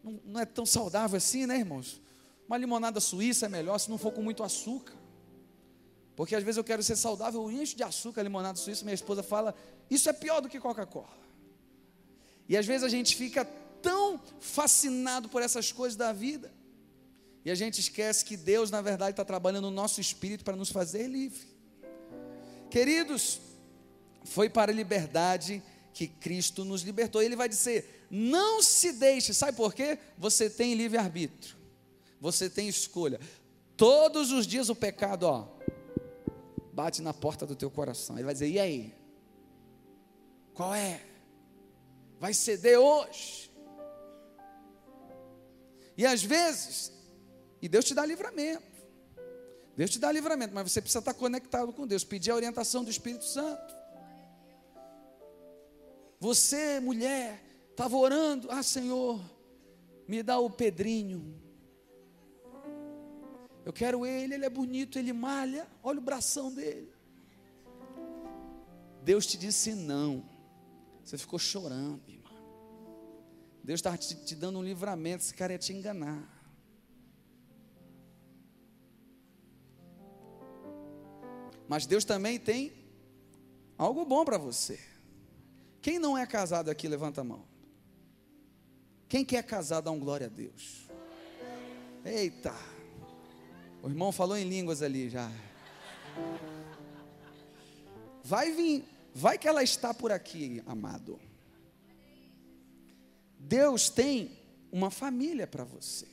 não, 0.04 0.20
não 0.26 0.42
é 0.42 0.46
tão 0.46 0.66
saudável 0.66 1.16
assim, 1.16 1.46
né, 1.46 1.58
irmãos? 1.58 2.02
Uma 2.46 2.58
limonada 2.58 3.00
suíça 3.00 3.46
é 3.46 3.50
melhor 3.50 3.78
se 3.78 3.90
não 3.90 3.98
for 3.98 4.12
com 4.12 4.22
muito 4.22 4.44
açúcar. 4.44 4.97
Porque 6.18 6.36
às 6.36 6.44
vezes 6.44 6.58
eu 6.58 6.64
quero 6.64 6.82
ser 6.82 6.96
saudável, 6.96 7.44
eu 7.44 7.52
encho 7.52 7.78
de 7.78 7.84
açúcar, 7.84 8.24
limonada 8.24 8.58
suíça, 8.58 8.84
minha 8.84 8.96
esposa 8.96 9.22
fala, 9.22 9.54
isso 9.88 10.10
é 10.10 10.14
pior 10.14 10.42
do 10.42 10.50
que 10.50 10.60
Coca-Cola. 10.60 11.16
E 12.50 12.58
às 12.58 12.66
vezes 12.66 12.84
a 12.84 12.90
gente 12.90 13.16
fica 13.16 13.46
tão 13.84 14.20
fascinado 14.40 15.30
por 15.30 15.44
essas 15.44 15.72
coisas 15.72 15.96
da 15.96 16.12
vida, 16.12 16.52
e 17.46 17.52
a 17.52 17.56
gente 17.56 17.80
esquece 17.80 18.26
que 18.26 18.36
Deus, 18.36 18.72
na 18.72 18.82
verdade, 18.82 19.12
está 19.12 19.24
trabalhando 19.24 19.66
no 19.66 19.72
nosso 19.72 20.02
espírito 20.02 20.44
para 20.44 20.56
nos 20.56 20.72
fazer 20.72 21.08
livre. 21.08 21.48
Queridos, 22.72 23.40
foi 24.24 24.50
para 24.50 24.72
a 24.72 24.76
liberdade 24.76 25.62
que 25.94 26.08
Cristo 26.08 26.66
nos 26.66 26.82
libertou. 26.82 27.22
Ele 27.22 27.36
vai 27.36 27.48
dizer: 27.48 28.08
não 28.10 28.62
se 28.64 28.92
deixe, 28.92 29.36
sabe 29.36 29.56
por 29.56 29.74
quê? 29.74 30.00
Você 30.18 30.50
tem 30.50 30.74
livre-arbítrio, 30.74 31.56
você 32.20 32.50
tem 32.50 32.68
escolha. 32.68 33.20
Todos 33.78 34.32
os 34.32 34.48
dias 34.48 34.68
o 34.68 34.76
pecado, 34.76 35.24
ó, 35.24 35.48
bate 36.78 37.02
na 37.02 37.12
porta 37.12 37.44
do 37.44 37.56
teu 37.56 37.72
coração. 37.72 38.16
Ele 38.18 38.26
vai 38.26 38.34
dizer: 38.34 38.50
e 38.50 38.60
aí? 38.60 38.94
Qual 40.54 40.76
é? 40.76 41.02
Vai 42.20 42.36
ceder 42.36 42.78
hoje? 42.78 43.52
E 45.98 46.06
às 46.06 46.24
vezes, 46.24 46.92
e 47.60 47.68
Deus 47.68 47.84
te 47.84 47.96
dá 47.96 48.06
livramento. 48.06 48.78
Deus 49.76 49.90
te 49.90 49.98
dá 49.98 50.12
livramento, 50.12 50.54
mas 50.54 50.72
você 50.72 50.80
precisa 50.80 51.00
estar 51.00 51.16
conectado 51.16 51.74
com 51.74 51.88
Deus, 51.88 52.04
pedir 52.04 52.30
a 52.30 52.36
orientação 52.36 52.84
do 52.84 52.92
Espírito 52.92 53.26
Santo. 53.26 53.76
Você, 56.20 56.80
mulher, 56.80 57.44
estava 57.72 57.96
orando, 57.96 58.50
ah 58.52 58.62
Senhor, 58.62 59.20
me 60.08 60.22
dá 60.22 60.38
o 60.40 60.50
Pedrinho, 60.50 61.40
eu 63.68 63.74
quero 63.74 64.06
ele, 64.06 64.36
ele 64.36 64.46
é 64.46 64.50
bonito, 64.50 64.98
ele 64.98 65.12
malha, 65.12 65.68
olha 65.84 66.00
o 66.00 66.02
bração 66.02 66.54
dele. 66.54 66.90
Deus 69.04 69.28
te 69.28 69.38
disse 69.38 69.76
não. 69.76 70.24
Você 71.04 71.18
ficou 71.18 71.38
chorando, 71.38 72.02
irmão. 72.08 72.32
Deus 73.62 73.80
estava 73.80 73.98
te, 73.98 74.16
te 74.24 74.36
dando 74.36 74.60
um 74.60 74.64
livramento, 74.64 75.26
esse 75.26 75.34
cara 75.34 75.52
ia 75.52 75.60
te 75.60 75.74
enganar. 75.74 76.24
Mas 81.68 81.86
Deus 81.86 82.06
também 82.06 82.40
tem 82.40 82.72
algo 83.78 84.06
bom 84.06 84.24
para 84.24 84.38
você. 84.38 84.80
Quem 85.82 86.00
não 86.00 86.18
é 86.18 86.26
casado 86.26 86.70
aqui, 86.70 86.88
levanta 86.88 87.20
a 87.20 87.26
mão. 87.26 87.46
Quem 89.10 89.26
quer 89.26 89.44
casar, 89.44 89.82
dá 89.82 89.92
um 89.92 90.00
glória 90.00 90.28
a 90.28 90.30
Deus. 90.30 90.88
Eita. 92.06 92.77
O 93.82 93.88
irmão 93.88 94.12
falou 94.12 94.38
em 94.38 94.48
línguas 94.48 94.82
ali 94.82 95.10
já. 95.10 95.32
Vai 98.24 98.52
vir, 98.52 98.84
vai 99.14 99.38
que 99.38 99.48
ela 99.48 99.64
está 99.64 99.94
por 99.94 100.12
aqui, 100.12 100.62
amado. 100.66 101.20
Deus 103.40 103.90
tem 103.90 104.38
uma 104.72 104.92
família 104.92 105.48
para 105.48 105.64
você, 105.64 106.08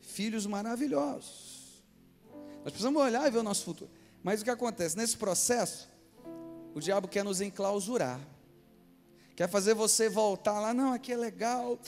filhos 0.00 0.46
maravilhosos. 0.46 1.82
Nós 2.64 2.72
precisamos 2.72 3.02
olhar 3.02 3.26
e 3.26 3.30
ver 3.30 3.38
o 3.38 3.42
nosso 3.42 3.64
futuro. 3.64 3.90
Mas 4.22 4.40
o 4.40 4.44
que 4.44 4.50
acontece? 4.50 4.96
Nesse 4.96 5.16
processo, 5.16 5.90
o 6.74 6.80
diabo 6.80 7.08
quer 7.08 7.24
nos 7.24 7.40
enclausurar, 7.40 8.20
quer 9.36 9.48
fazer 9.48 9.74
você 9.74 10.08
voltar 10.08 10.60
lá, 10.60 10.72
não, 10.72 10.92
aqui 10.92 11.12
é 11.12 11.16
legal, 11.16 11.78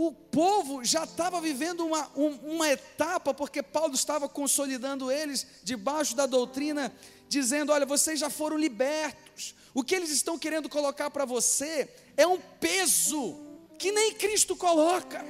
o 0.00 0.12
povo 0.12 0.84
já 0.84 1.02
estava 1.02 1.40
vivendo 1.40 1.84
uma, 1.84 2.06
uma 2.14 2.68
etapa, 2.68 3.34
porque 3.34 3.60
Paulo 3.64 3.94
estava 3.94 4.28
consolidando 4.28 5.10
eles 5.10 5.44
debaixo 5.64 6.14
da 6.14 6.24
doutrina, 6.24 6.94
dizendo: 7.28 7.72
olha, 7.72 7.84
vocês 7.84 8.20
já 8.20 8.30
foram 8.30 8.56
libertos. 8.56 9.56
O 9.74 9.82
que 9.82 9.96
eles 9.96 10.10
estão 10.10 10.38
querendo 10.38 10.68
colocar 10.68 11.10
para 11.10 11.24
você 11.24 11.92
é 12.16 12.24
um 12.24 12.38
peso 12.38 13.40
que 13.76 13.90
nem 13.90 14.14
Cristo 14.14 14.54
coloca. 14.54 15.24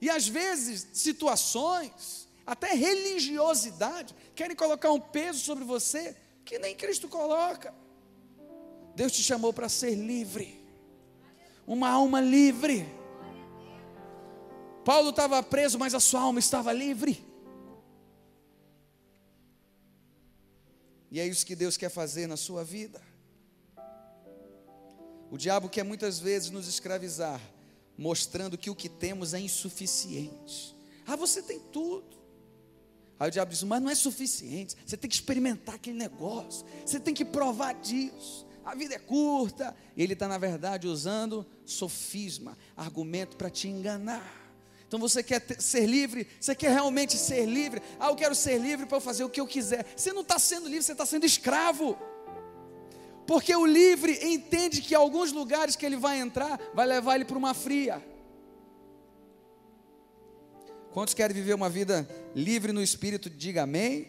E 0.00 0.10
às 0.10 0.26
vezes, 0.26 0.88
situações, 0.92 2.28
até 2.44 2.74
religiosidade, 2.74 4.12
querem 4.34 4.56
colocar 4.56 4.90
um 4.90 5.00
peso 5.00 5.38
sobre 5.38 5.62
você 5.62 6.16
que 6.44 6.58
nem 6.58 6.74
Cristo 6.74 7.06
coloca. 7.06 7.72
Deus 8.96 9.12
te 9.12 9.22
chamou 9.22 9.52
para 9.52 9.68
ser 9.68 9.94
livre 9.94 10.59
uma 11.70 11.88
alma 11.88 12.20
livre. 12.20 12.84
Paulo 14.84 15.10
estava 15.10 15.40
preso, 15.40 15.78
mas 15.78 15.94
a 15.94 16.00
sua 16.00 16.20
alma 16.20 16.40
estava 16.40 16.72
livre. 16.72 17.24
E 21.12 21.20
é 21.20 21.26
isso 21.26 21.46
que 21.46 21.54
Deus 21.54 21.76
quer 21.76 21.88
fazer 21.88 22.26
na 22.26 22.36
sua 22.36 22.64
vida. 22.64 23.00
O 25.30 25.38
diabo 25.38 25.68
quer 25.68 25.84
muitas 25.84 26.18
vezes 26.18 26.50
nos 26.50 26.66
escravizar, 26.66 27.40
mostrando 27.96 28.58
que 28.58 28.68
o 28.68 28.74
que 28.74 28.88
temos 28.88 29.32
é 29.32 29.38
insuficiente. 29.38 30.76
Ah, 31.06 31.14
você 31.14 31.40
tem 31.40 31.60
tudo. 31.60 32.18
Aí 33.16 33.28
o 33.28 33.30
diabo 33.30 33.52
diz: 33.52 33.62
Mas 33.62 33.80
não 33.80 33.90
é 33.90 33.94
suficiente. 33.94 34.74
Você 34.84 34.96
tem 34.96 35.08
que 35.08 35.14
experimentar 35.14 35.76
aquele 35.76 35.96
negócio. 35.96 36.66
Você 36.84 36.98
tem 36.98 37.14
que 37.14 37.24
provar 37.24 37.74
disso. 37.74 38.49
A 38.64 38.74
vida 38.74 38.94
é 38.94 38.98
curta. 38.98 39.74
Ele 39.96 40.12
está, 40.12 40.28
na 40.28 40.38
verdade, 40.38 40.86
usando 40.86 41.46
sofisma, 41.64 42.56
argumento 42.76 43.36
para 43.36 43.50
te 43.50 43.68
enganar. 43.68 44.40
Então 44.86 44.98
você 44.98 45.22
quer 45.22 45.40
ter, 45.40 45.62
ser 45.62 45.86
livre? 45.86 46.26
Você 46.40 46.54
quer 46.54 46.72
realmente 46.72 47.16
ser 47.16 47.46
livre? 47.46 47.80
Ah, 47.98 48.08
eu 48.08 48.16
quero 48.16 48.34
ser 48.34 48.58
livre 48.58 48.86
para 48.86 49.00
fazer 49.00 49.22
o 49.22 49.30
que 49.30 49.40
eu 49.40 49.46
quiser. 49.46 49.86
Você 49.96 50.12
não 50.12 50.22
está 50.22 50.38
sendo 50.38 50.66
livre, 50.66 50.82
você 50.82 50.92
está 50.92 51.06
sendo 51.06 51.24
escravo. 51.24 51.96
Porque 53.26 53.54
o 53.54 53.64
livre 53.64 54.18
entende 54.20 54.82
que 54.82 54.92
alguns 54.92 55.30
lugares 55.30 55.76
que 55.76 55.86
ele 55.86 55.96
vai 55.96 56.18
entrar, 56.18 56.60
vai 56.74 56.86
levar 56.86 57.14
ele 57.14 57.24
para 57.24 57.38
uma 57.38 57.54
fria. 57.54 58.04
Quantos 60.92 61.14
querem 61.14 61.36
viver 61.36 61.54
uma 61.54 61.70
vida 61.70 62.08
livre 62.34 62.72
no 62.72 62.82
espírito? 62.82 63.30
Diga 63.30 63.62
amém. 63.62 64.08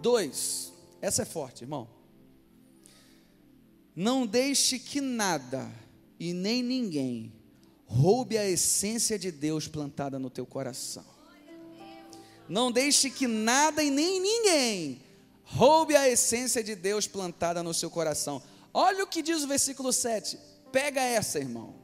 Dois, 0.00 0.72
essa 1.00 1.22
é 1.22 1.24
forte, 1.24 1.64
irmão. 1.64 1.97
Não 3.98 4.24
deixe 4.24 4.78
que 4.78 5.00
nada 5.00 5.68
e 6.20 6.32
nem 6.32 6.62
ninguém 6.62 7.32
roube 7.84 8.38
a 8.38 8.48
essência 8.48 9.18
de 9.18 9.32
Deus 9.32 9.66
plantada 9.66 10.20
no 10.20 10.30
teu 10.30 10.46
coração. 10.46 11.04
Não 12.48 12.70
deixe 12.70 13.10
que 13.10 13.26
nada 13.26 13.82
e 13.82 13.90
nem 13.90 14.20
ninguém 14.20 15.02
roube 15.42 15.96
a 15.96 16.08
essência 16.08 16.62
de 16.62 16.76
Deus 16.76 17.08
plantada 17.08 17.60
no 17.60 17.74
seu 17.74 17.90
coração. 17.90 18.40
Olha 18.72 19.02
o 19.02 19.06
que 19.08 19.20
diz 19.20 19.42
o 19.42 19.48
versículo 19.48 19.92
7. 19.92 20.38
Pega 20.70 21.02
essa, 21.02 21.40
irmão. 21.40 21.74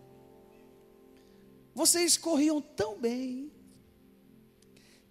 Vocês 1.75 2.17
corriam 2.17 2.61
tão 2.61 2.97
bem. 2.97 3.51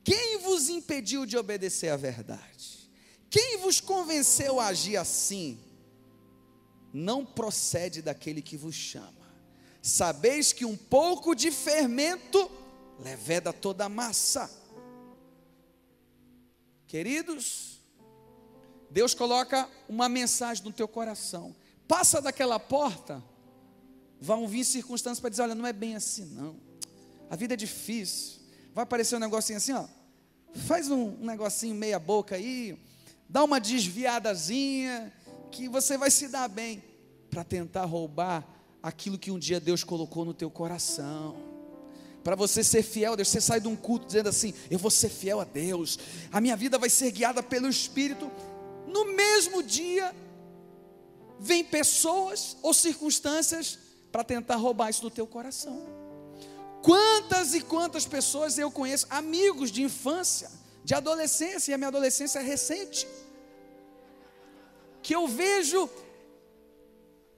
Quem 0.05 0.37
vos 0.37 0.69
impediu 0.69 1.25
de 1.25 1.35
obedecer 1.35 1.89
à 1.89 1.97
verdade? 1.97 2.89
Quem 3.29 3.57
vos 3.57 3.81
convenceu 3.81 4.57
a 4.57 4.67
agir 4.67 4.95
assim? 4.95 5.59
Não 6.93 7.25
procede 7.25 8.01
daquele 8.01 8.41
que 8.41 8.55
vos 8.55 8.75
chama. 8.75 9.23
Sabeis 9.81 10.53
que 10.53 10.63
um 10.63 10.77
pouco 10.77 11.35
de 11.35 11.51
fermento 11.51 12.49
leveda 12.99 13.51
toda 13.51 13.85
a 13.85 13.89
massa. 13.89 14.49
Queridos, 16.87 17.81
Deus 18.91 19.15
coloca 19.15 19.67
uma 19.89 20.07
mensagem 20.07 20.63
no 20.63 20.71
teu 20.71 20.87
coração. 20.87 21.55
Passa 21.87 22.21
daquela 22.21 22.59
porta, 22.59 23.21
vão 24.21 24.47
vir 24.47 24.63
circunstâncias 24.63 25.19
para 25.19 25.31
dizer: 25.31 25.41
olha, 25.41 25.55
não 25.55 25.65
é 25.65 25.73
bem 25.73 25.95
assim, 25.95 26.25
não. 26.27 26.55
A 27.29 27.35
vida 27.35 27.55
é 27.55 27.57
difícil. 27.57 28.39
Vai 28.73 28.83
aparecer 28.83 29.15
um 29.15 29.19
negocinho 29.19 29.57
assim, 29.57 29.73
ó. 29.73 29.85
Faz 30.67 30.89
um 30.91 31.17
negocinho 31.17 31.73
meia 31.73 31.97
boca 31.97 32.35
aí, 32.35 32.79
dá 33.27 33.43
uma 33.43 33.59
desviadazinha, 33.59 35.11
que 35.53 35.69
você 35.69 35.97
vai 35.97 36.09
se 36.09 36.27
dar 36.27 36.47
bem 36.47 36.83
para 37.29 37.43
tentar 37.43 37.85
roubar 37.85 38.43
aquilo 38.81 39.19
que 39.19 39.29
um 39.29 39.37
dia 39.37 39.59
Deus 39.59 39.83
colocou 39.83 40.25
no 40.25 40.33
teu 40.33 40.49
coração. 40.49 41.35
Para 42.23 42.35
você 42.35 42.63
ser 42.63 42.81
fiel 42.81 43.13
a 43.13 43.15
Deus, 43.15 43.27
você 43.27 43.39
sai 43.39 43.59
de 43.59 43.67
um 43.67 43.75
culto 43.75 44.07
dizendo 44.07 44.29
assim: 44.29 44.53
Eu 44.69 44.79
vou 44.79 44.89
ser 44.89 45.09
fiel 45.09 45.39
a 45.39 45.43
Deus, 45.43 45.99
a 46.31 46.41
minha 46.41 46.55
vida 46.55 46.77
vai 46.77 46.89
ser 46.89 47.11
guiada 47.11 47.43
pelo 47.43 47.69
Espírito. 47.69 48.31
No 48.87 49.13
mesmo 49.13 49.61
dia, 49.61 50.13
vem 51.39 51.63
pessoas 51.63 52.57
ou 52.61 52.73
circunstâncias 52.73 53.77
para 54.11 54.23
tentar 54.23 54.55
roubar 54.55 54.89
isso 54.89 55.01
do 55.01 55.11
teu 55.11 55.27
coração. 55.27 55.85
Quantas 56.81 57.53
e 57.53 57.61
quantas 57.61 58.05
pessoas 58.05 58.57
eu 58.57 58.71
conheço, 58.71 59.07
amigos 59.09 59.71
de 59.71 59.83
infância, 59.83 60.49
de 60.83 60.93
adolescência, 60.93 61.71
e 61.71 61.73
a 61.73 61.77
minha 61.77 61.87
adolescência 61.87 62.39
é 62.39 62.43
recente, 62.43 63.07
que 65.03 65.13
eu 65.13 65.27
vejo 65.27 65.89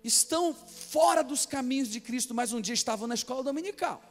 estão 0.04 0.54
fora 0.54 1.24
dos 1.24 1.46
caminhos 1.46 1.90
de 1.90 2.00
Cristo, 2.00 2.34
mas 2.34 2.54
um 2.54 2.62
dia 2.62 2.76
estavam 2.76 3.08
na 3.08 3.16
escola 3.16 3.44
dominical, 3.44 4.02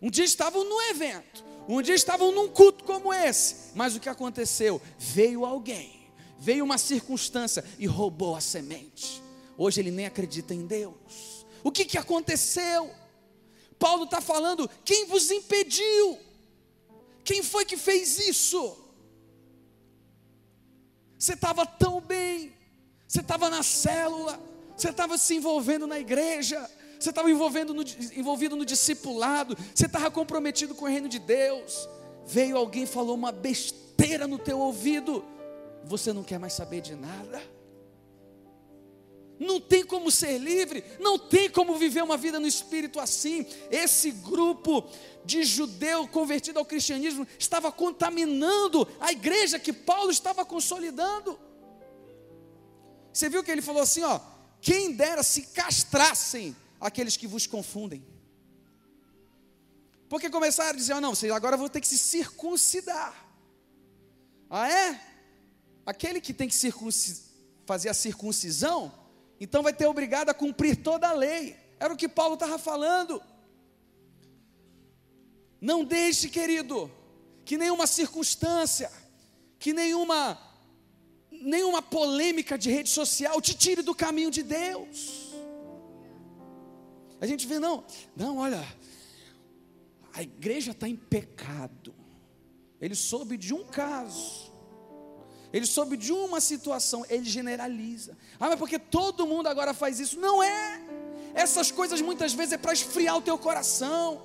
um 0.00 0.10
dia 0.10 0.24
estavam 0.24 0.62
no 0.62 0.80
evento, 0.82 1.42
um 1.66 1.80
dia 1.80 1.94
estavam 1.94 2.30
num 2.30 2.48
culto 2.48 2.84
como 2.84 3.12
esse, 3.12 3.72
mas 3.74 3.96
o 3.96 4.00
que 4.00 4.10
aconteceu? 4.10 4.80
Veio 4.98 5.44
alguém, 5.44 6.12
veio 6.38 6.64
uma 6.64 6.76
circunstância 6.76 7.64
e 7.78 7.86
roubou 7.86 8.36
a 8.36 8.40
semente. 8.40 9.22
Hoje 9.56 9.80
ele 9.80 9.90
nem 9.90 10.04
acredita 10.04 10.52
em 10.54 10.66
Deus. 10.66 11.46
O 11.64 11.72
que, 11.72 11.86
que 11.86 11.96
aconteceu? 11.96 12.94
Paulo 13.78 14.04
está 14.04 14.20
falando: 14.20 14.70
quem 14.84 15.06
vos 15.06 15.30
impediu? 15.30 16.18
Quem 17.24 17.42
foi 17.42 17.64
que 17.64 17.76
fez 17.76 18.18
isso? 18.18 18.76
Você 21.18 21.32
estava 21.32 21.64
tão 21.64 22.00
bem, 22.00 22.55
você 23.06 23.20
estava 23.20 23.48
na 23.48 23.62
célula, 23.62 24.40
você 24.76 24.90
estava 24.90 25.16
se 25.16 25.34
envolvendo 25.34 25.86
na 25.86 25.98
igreja, 25.98 26.68
você 26.98 27.10
estava 27.10 27.30
envolvido 27.30 28.56
no 28.56 28.64
discipulado, 28.64 29.56
você 29.74 29.86
estava 29.86 30.10
comprometido 30.10 30.74
com 30.74 30.86
o 30.86 30.88
reino 30.88 31.08
de 31.08 31.18
Deus. 31.18 31.88
Veio 32.26 32.56
alguém 32.56 32.86
falou 32.86 33.14
uma 33.14 33.30
besteira 33.30 34.26
no 34.26 34.38
teu 34.38 34.58
ouvido, 34.58 35.24
você 35.84 36.12
não 36.12 36.24
quer 36.24 36.38
mais 36.38 36.52
saber 36.52 36.80
de 36.80 36.94
nada 36.94 37.56
não 39.38 39.60
tem 39.60 39.84
como 39.84 40.10
ser 40.10 40.38
livre, 40.38 40.82
não 40.98 41.18
tem 41.18 41.48
como 41.48 41.76
viver 41.76 42.02
uma 42.02 42.16
vida 42.16 42.40
no 42.40 42.46
espírito 42.46 42.98
assim. 42.98 43.46
Esse 43.70 44.10
grupo 44.10 44.88
de 45.24 45.44
judeu 45.44 46.08
convertido 46.08 46.58
ao 46.58 46.64
cristianismo 46.64 47.26
estava 47.38 47.70
contaminando 47.70 48.86
a 49.00 49.12
igreja 49.12 49.58
que 49.58 49.72
Paulo 49.72 50.10
estava 50.10 50.44
consolidando. 50.44 51.38
Você 53.16 53.30
viu 53.30 53.42
que 53.42 53.50
ele 53.50 53.62
falou 53.62 53.80
assim, 53.80 54.02
ó: 54.02 54.20
quem 54.60 54.92
dera 54.92 55.22
se 55.22 55.42
castrassem 55.46 56.54
aqueles 56.78 57.16
que 57.16 57.26
vos 57.26 57.46
confundem. 57.46 58.04
Porque 60.06 60.28
começaram 60.28 60.70
a 60.70 60.76
dizer, 60.76 60.92
oh, 60.92 61.00
não, 61.00 61.14
vocês 61.14 61.32
agora 61.32 61.56
vão 61.56 61.66
ter 61.66 61.80
que 61.80 61.88
se 61.88 61.96
circuncidar. 61.96 63.14
Ah, 64.50 64.70
é? 64.70 65.00
Aquele 65.86 66.20
que 66.20 66.34
tem 66.34 66.46
que 66.46 66.54
fazer 67.64 67.88
a 67.88 67.94
circuncisão, 67.94 68.92
então 69.40 69.62
vai 69.62 69.72
ter 69.72 69.86
obrigado 69.86 70.28
a 70.28 70.34
cumprir 70.34 70.76
toda 70.76 71.08
a 71.08 71.14
lei. 71.14 71.56
Era 71.80 71.94
o 71.94 71.96
que 71.96 72.10
Paulo 72.10 72.34
estava 72.34 72.58
falando. 72.58 73.22
Não 75.58 75.82
deixe, 75.82 76.28
querido, 76.28 76.90
que 77.46 77.56
nenhuma 77.56 77.86
circunstância, 77.86 78.92
que 79.58 79.72
nenhuma 79.72 80.38
nenhuma 81.46 81.80
polêmica 81.80 82.58
de 82.58 82.70
rede 82.70 82.90
social 82.90 83.40
te 83.40 83.54
tire 83.54 83.82
do 83.82 83.94
caminho 83.94 84.30
de 84.30 84.42
Deus. 84.42 85.32
A 87.20 87.26
gente 87.26 87.46
vê, 87.46 87.58
não, 87.58 87.84
não, 88.14 88.38
olha, 88.38 88.62
a 90.12 90.22
igreja 90.22 90.72
está 90.72 90.88
em 90.88 90.96
pecado. 90.96 91.94
Ele 92.80 92.94
soube 92.94 93.36
de 93.38 93.54
um 93.54 93.64
caso 93.64 94.46
ele 95.56 95.64
soube 95.66 95.96
de 95.96 96.12
uma 96.12 96.38
situação, 96.38 97.04
ele 97.08 97.24
generaliza. 97.24 98.16
Ah, 98.38 98.48
mas 98.48 98.58
porque 98.58 98.78
todo 98.78 99.26
mundo 99.26 99.46
agora 99.46 99.72
faz 99.72 99.98
isso? 99.98 100.20
Não 100.20 100.42
é. 100.42 100.82
Essas 101.34 101.70
coisas 101.70 102.00
muitas 102.00 102.34
vezes 102.34 102.52
é 102.52 102.58
para 102.58 102.74
esfriar 102.74 103.16
o 103.16 103.22
teu 103.22 103.38
coração. 103.38 104.20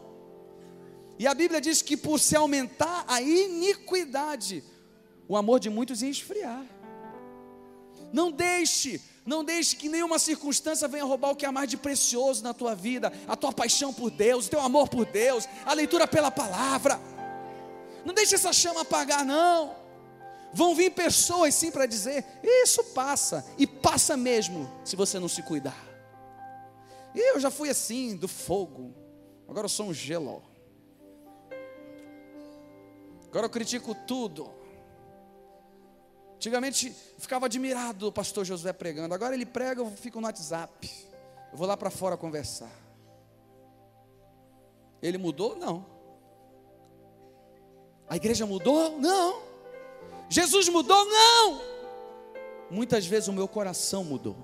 E 1.18 1.26
a 1.26 1.34
Bíblia 1.34 1.62
diz 1.62 1.82
que 1.82 1.96
por 1.96 2.20
se 2.20 2.36
aumentar 2.36 3.06
a 3.08 3.22
iniquidade, 3.22 4.62
o 5.28 5.38
amor 5.38 5.62
de 5.62 5.70
muitos 5.70 6.02
ia 6.02 6.10
esfriar. 6.10 6.66
Não 8.12 8.32
deixe, 8.32 9.02
não 9.26 9.44
deixe 9.44 9.76
que 9.76 9.88
nenhuma 9.88 10.20
circunstância 10.20 10.88
venha 10.88 11.06
roubar 11.06 11.32
o 11.32 11.36
que 11.36 11.46
é 11.46 11.52
mais 11.52 11.70
de 11.70 11.78
precioso 11.78 12.44
na 12.44 12.54
tua 12.54 12.76
vida, 12.76 13.12
a 13.28 13.36
tua 13.36 13.54
paixão 13.54 13.94
por 13.94 14.10
Deus, 14.10 14.48
o 14.48 14.50
teu 14.50 14.60
amor 14.60 14.90
por 14.90 15.06
Deus, 15.06 15.48
a 15.66 15.74
leitura 15.74 16.08
pela 16.08 16.32
palavra. 16.32 17.00
Não 18.04 18.14
deixe 18.14 18.36
essa 18.36 18.52
chama 18.52 18.82
apagar, 18.82 19.24
não. 19.24 19.76
Vão 20.54 20.76
vir 20.76 20.92
pessoas 20.92 21.56
sim 21.56 21.72
para 21.72 21.86
dizer: 21.86 22.26
isso 22.44 22.84
passa, 22.86 23.46
e 23.58 23.66
passa 23.66 24.18
mesmo, 24.18 24.70
se 24.84 24.96
você 24.96 25.20
não 25.20 25.30
se 25.30 25.42
cuidar. 25.42 25.88
Eu 27.14 27.40
já 27.40 27.52
fui 27.52 27.70
assim, 27.70 28.16
do 28.16 28.28
fogo, 28.28 28.94
agora 29.48 29.66
eu 29.66 29.70
sou 29.70 29.88
um 29.88 29.94
gelo. 29.94 30.44
Agora 33.28 33.46
eu 33.46 33.50
critico 33.50 33.96
tudo. 33.96 34.61
Antigamente 36.42 36.92
ficava 37.20 37.46
admirado 37.46 38.08
do 38.08 38.12
pastor 38.12 38.44
Josué 38.44 38.74
pregando, 38.74 39.14
agora 39.14 39.36
ele 39.36 39.46
prega, 39.46 39.80
eu 39.80 39.92
fico 39.92 40.20
no 40.20 40.26
WhatsApp. 40.26 40.90
Eu 41.52 41.56
vou 41.56 41.68
lá 41.68 41.78
para 41.78 41.92
fora 41.92 42.18
conversar. 42.18 42.72
Ele 45.04 45.20
mudou? 45.20 45.56
Não. 45.56 45.86
A 48.10 48.16
igreja 48.16 48.44
mudou? 48.48 48.98
Não. 48.98 49.44
Jesus 50.30 50.68
mudou? 50.68 51.06
Não. 51.06 51.62
muitas 52.72 53.06
vezes 53.06 53.30
o 53.30 53.34
meu 53.34 53.48
coração 53.48 54.04
mudou 54.04 54.36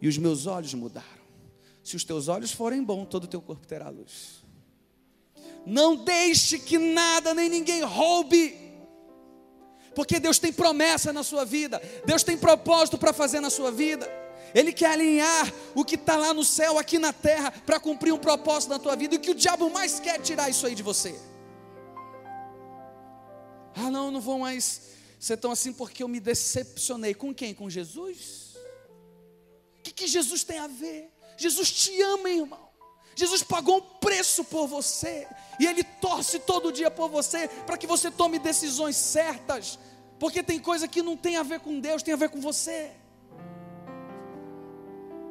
e 0.00 0.08
os 0.08 0.18
meus 0.18 0.48
olhos 0.48 0.74
mudaram. 0.74 1.06
Se 1.84 1.94
os 1.94 2.02
teus 2.02 2.26
olhos 2.26 2.50
forem 2.50 2.82
bons, 2.82 3.06
todo 3.06 3.22
o 3.22 3.28
teu 3.28 3.40
corpo 3.40 3.64
terá 3.68 3.88
luz. 3.88 4.44
Não 5.64 5.94
deixe 5.94 6.58
que 6.58 6.76
nada 6.76 7.32
nem 7.32 7.48
ninguém 7.48 7.84
roube, 7.84 8.71
porque 9.94 10.18
Deus 10.18 10.38
tem 10.38 10.52
promessa 10.52 11.12
na 11.12 11.22
sua 11.22 11.44
vida, 11.44 11.80
Deus 12.04 12.22
tem 12.22 12.36
propósito 12.36 12.98
para 12.98 13.12
fazer 13.12 13.40
na 13.40 13.50
sua 13.50 13.70
vida. 13.70 14.08
Ele 14.54 14.72
quer 14.72 14.92
alinhar 14.92 15.52
o 15.74 15.84
que 15.84 15.94
está 15.94 16.16
lá 16.16 16.34
no 16.34 16.44
céu, 16.44 16.78
aqui 16.78 16.98
na 16.98 17.12
terra, 17.12 17.50
para 17.50 17.80
cumprir 17.80 18.12
um 18.12 18.18
propósito 18.18 18.70
na 18.70 18.78
tua 18.78 18.94
vida. 18.94 19.14
E 19.14 19.18
o 19.18 19.20
que 19.20 19.30
o 19.30 19.34
diabo 19.34 19.70
mais 19.70 19.98
quer 19.98 20.16
é 20.16 20.18
tirar 20.18 20.50
isso 20.50 20.66
aí 20.66 20.74
de 20.74 20.82
você. 20.82 21.18
Ah, 23.74 23.90
não, 23.90 24.10
não 24.10 24.20
vou 24.20 24.38
mais 24.38 24.82
ser 25.18 25.36
tão 25.38 25.52
assim 25.52 25.72
porque 25.72 26.02
eu 26.02 26.08
me 26.08 26.20
decepcionei. 26.20 27.14
Com 27.14 27.34
quem? 27.34 27.54
Com 27.54 27.70
Jesus? 27.70 28.56
O 29.78 29.82
que, 29.82 29.90
que 29.90 30.06
Jesus 30.06 30.44
tem 30.44 30.58
a 30.58 30.66
ver? 30.66 31.10
Jesus 31.36 31.70
te 31.72 32.02
ama, 32.02 32.28
irmão. 32.28 32.71
Jesus 33.14 33.42
pagou 33.42 33.78
um 33.78 33.80
preço 33.80 34.44
por 34.44 34.66
você. 34.66 35.26
E 35.58 35.66
Ele 35.66 35.84
torce 35.84 36.38
todo 36.38 36.72
dia 36.72 36.90
por 36.90 37.08
você, 37.08 37.48
para 37.66 37.76
que 37.76 37.86
você 37.86 38.10
tome 38.10 38.38
decisões 38.38 38.96
certas. 38.96 39.78
Porque 40.18 40.42
tem 40.42 40.58
coisa 40.58 40.88
que 40.88 41.02
não 41.02 41.16
tem 41.16 41.36
a 41.36 41.42
ver 41.42 41.60
com 41.60 41.80
Deus, 41.80 42.02
tem 42.02 42.14
a 42.14 42.16
ver 42.16 42.30
com 42.30 42.40
você. 42.40 42.92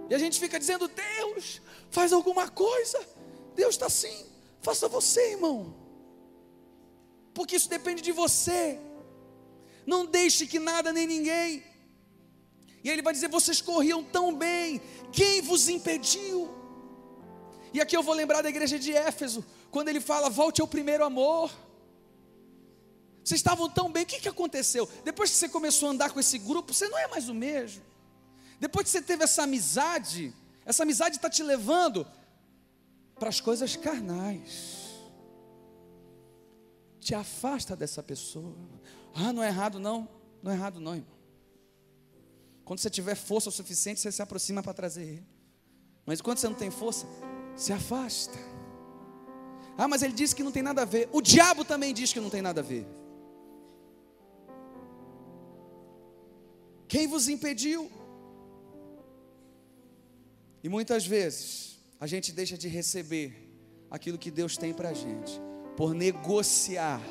E 0.09 0.13
a 0.13 0.17
gente 0.17 0.39
fica 0.39 0.59
dizendo: 0.59 0.87
Deus, 0.87 1.61
faz 1.89 2.11
alguma 2.11 2.49
coisa. 2.49 2.99
Deus 3.55 3.75
está 3.75 3.85
assim. 3.85 4.25
Faça 4.61 4.87
você, 4.87 5.31
irmão. 5.31 5.73
Porque 7.33 7.55
isso 7.55 7.69
depende 7.69 8.01
de 8.01 8.11
você. 8.11 8.79
Não 9.85 10.05
deixe 10.05 10.45
que 10.45 10.59
nada 10.59 10.91
nem 10.93 11.07
ninguém. 11.07 11.63
E 12.83 12.89
ele 12.89 13.01
vai 13.01 13.13
dizer: 13.13 13.29
vocês 13.29 13.61
corriam 13.61 14.03
tão 14.03 14.35
bem. 14.35 14.81
Quem 15.11 15.41
vos 15.41 15.69
impediu? 15.69 16.60
E 17.73 17.79
aqui 17.79 17.95
eu 17.95 18.03
vou 18.03 18.13
lembrar 18.13 18.41
da 18.41 18.49
igreja 18.49 18.77
de 18.77 18.91
Éfeso, 18.91 19.45
quando 19.69 19.89
ele 19.89 20.01
fala: 20.01 20.29
volte 20.29 20.61
ao 20.61 20.67
primeiro 20.67 21.03
amor. 21.03 21.51
Vocês 23.23 23.39
estavam 23.39 23.69
tão 23.69 23.91
bem, 23.91 24.03
o 24.03 24.05
que, 24.05 24.19
que 24.19 24.27
aconteceu? 24.27 24.89
Depois 25.03 25.29
que 25.29 25.35
você 25.35 25.47
começou 25.47 25.89
a 25.89 25.91
andar 25.91 26.11
com 26.11 26.19
esse 26.19 26.39
grupo, 26.39 26.73
você 26.73 26.89
não 26.89 26.97
é 26.97 27.07
mais 27.07 27.29
o 27.29 27.33
mesmo. 27.33 27.83
Depois 28.59 28.85
que 28.85 28.89
você 28.91 29.01
teve 29.01 29.23
essa 29.23 29.43
amizade, 29.43 30.33
essa 30.65 30.83
amizade 30.83 31.17
está 31.17 31.29
te 31.29 31.43
levando 31.43 32.05
para 33.15 33.29
as 33.29 33.39
coisas 33.39 33.75
carnais. 33.75 34.89
Te 36.99 37.13
afasta 37.13 37.75
dessa 37.75 38.01
pessoa. 38.01 38.55
Ah, 39.13 39.31
não 39.31 39.43
é 39.43 39.47
errado 39.47 39.79
não. 39.79 40.07
Não 40.41 40.51
é 40.51 40.55
errado 40.55 40.79
não, 40.79 40.95
irmão. 40.95 41.21
Quando 42.65 42.79
você 42.79 42.89
tiver 42.89 43.15
força 43.15 43.49
o 43.49 43.51
suficiente, 43.51 43.99
você 43.99 44.11
se 44.11 44.21
aproxima 44.21 44.63
para 44.63 44.73
trazer 44.73 45.03
ele. 45.03 45.27
Mas 46.05 46.21
quando 46.21 46.37
você 46.37 46.47
não 46.47 46.55
tem 46.55 46.71
força, 46.71 47.05
se 47.55 47.71
afasta. 47.73 48.37
Ah, 49.77 49.87
mas 49.87 50.03
ele 50.03 50.13
disse 50.13 50.35
que 50.35 50.43
não 50.43 50.51
tem 50.51 50.61
nada 50.61 50.81
a 50.83 50.85
ver. 50.85 51.09
O 51.11 51.21
diabo 51.21 51.65
também 51.65 51.93
diz 51.93 52.13
que 52.13 52.19
não 52.19 52.29
tem 52.29 52.41
nada 52.41 52.61
a 52.61 52.63
ver. 52.63 52.85
Quem 56.87 57.07
vos 57.07 57.27
impediu? 57.29 57.89
E 60.63 60.69
muitas 60.69 61.05
vezes 61.05 61.79
a 61.99 62.05
gente 62.05 62.31
deixa 62.31 62.57
de 62.57 62.67
receber 62.67 63.49
aquilo 63.89 64.17
que 64.17 64.29
Deus 64.29 64.57
tem 64.57 64.73
para 64.73 64.89
a 64.89 64.93
gente, 64.93 65.39
por 65.75 65.93
negociar 65.93 67.01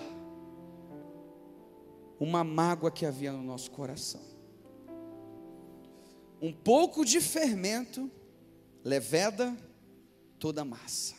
uma 2.18 2.44
mágoa 2.44 2.90
que 2.90 3.06
havia 3.06 3.32
no 3.32 3.42
nosso 3.42 3.70
coração. 3.70 4.20
Um 6.40 6.52
pouco 6.52 7.04
de 7.04 7.20
fermento 7.20 8.10
leveda 8.84 9.56
toda 10.40 10.62
a 10.62 10.64
massa. 10.64 11.14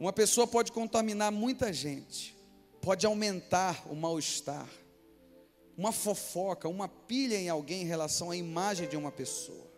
Uma 0.00 0.12
pessoa 0.12 0.46
pode 0.46 0.72
contaminar 0.72 1.30
muita 1.30 1.72
gente, 1.72 2.34
pode 2.80 3.04
aumentar 3.04 3.86
o 3.90 3.94
mal-estar, 3.94 4.68
uma 5.76 5.92
fofoca, 5.92 6.68
uma 6.68 6.88
pilha 6.88 7.36
em 7.36 7.48
alguém 7.48 7.82
em 7.82 7.86
relação 7.86 8.30
à 8.30 8.36
imagem 8.36 8.88
de 8.88 8.96
uma 8.96 9.12
pessoa. 9.12 9.70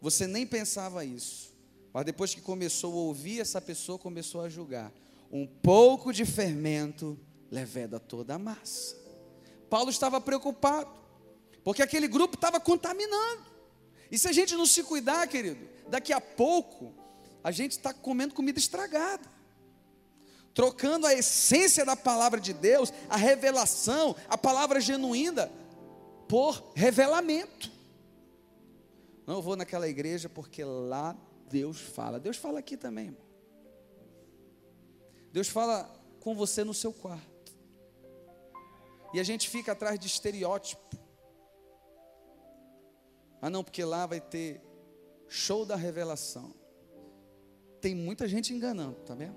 Você 0.00 0.26
nem 0.26 0.46
pensava 0.46 1.04
isso. 1.04 1.54
Mas 1.92 2.04
depois 2.04 2.34
que 2.34 2.40
começou 2.40 2.92
a 2.92 2.96
ouvir, 2.96 3.40
essa 3.40 3.60
pessoa 3.60 3.98
começou 3.98 4.42
a 4.42 4.48
julgar. 4.48 4.92
Um 5.32 5.46
pouco 5.46 6.12
de 6.12 6.24
fermento 6.24 7.18
leveda 7.50 7.98
toda 7.98 8.34
a 8.34 8.38
massa. 8.38 8.96
Paulo 9.70 9.90
estava 9.90 10.20
preocupado, 10.20 10.90
porque 11.64 11.82
aquele 11.82 12.06
grupo 12.06 12.34
estava 12.34 12.60
contaminando. 12.60 13.46
E 14.10 14.18
se 14.18 14.28
a 14.28 14.32
gente 14.32 14.54
não 14.54 14.66
se 14.66 14.82
cuidar, 14.82 15.26
querido, 15.26 15.75
daqui 15.88 16.12
a 16.12 16.20
pouco 16.20 16.94
a 17.42 17.50
gente 17.50 17.72
está 17.72 17.94
comendo 17.94 18.34
comida 18.34 18.58
estragada. 18.58 19.36
Trocando 20.52 21.06
a 21.06 21.12
essência 21.12 21.84
da 21.84 21.94
palavra 21.94 22.40
de 22.40 22.52
Deus, 22.52 22.92
a 23.08 23.16
revelação, 23.16 24.16
a 24.28 24.38
palavra 24.38 24.80
genuína, 24.80 25.50
por 26.28 26.72
revelamento. 26.74 27.70
Não 29.26 29.42
vou 29.42 29.54
naquela 29.54 29.86
igreja 29.86 30.28
porque 30.28 30.64
lá 30.64 31.16
Deus 31.48 31.78
fala. 31.78 32.18
Deus 32.18 32.36
fala 32.36 32.58
aqui 32.58 32.76
também, 32.76 33.06
irmão. 33.06 33.26
Deus 35.32 35.48
fala 35.48 35.94
com 36.20 36.34
você 36.34 36.64
no 36.64 36.72
seu 36.72 36.92
quarto. 36.92 37.52
E 39.12 39.20
a 39.20 39.22
gente 39.22 39.48
fica 39.48 39.72
atrás 39.72 39.98
de 39.98 40.06
estereótipo. 40.06 40.96
Ah, 43.40 43.50
não, 43.50 43.62
porque 43.62 43.84
lá 43.84 44.06
vai 44.06 44.20
ter 44.20 44.65
show 45.28 45.64
da 45.64 45.76
revelação. 45.76 46.54
Tem 47.80 47.94
muita 47.94 48.26
gente 48.26 48.52
enganando, 48.52 48.96
tá 49.00 49.14
vendo? 49.14 49.36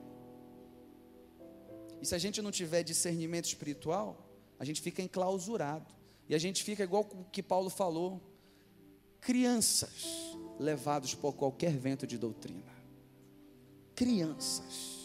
E 2.01 2.05
se 2.05 2.15
a 2.15 2.17
gente 2.17 2.41
não 2.41 2.51
tiver 2.51 2.83
discernimento 2.83 3.45
espiritual, 3.45 4.29
a 4.57 4.65
gente 4.65 4.81
fica 4.81 5.01
enclausurado. 5.01 5.93
E 6.27 6.35
a 6.35 6.37
gente 6.37 6.63
fica 6.63 6.83
igual 6.83 7.07
o 7.11 7.25
que 7.25 7.41
Paulo 7.41 7.69
falou: 7.69 8.21
crianças 9.19 10.35
levados 10.59 11.15
por 11.15 11.33
qualquer 11.33 11.75
vento 11.77 12.05
de 12.05 12.17
doutrina. 12.17 12.71
Crianças. 13.95 14.97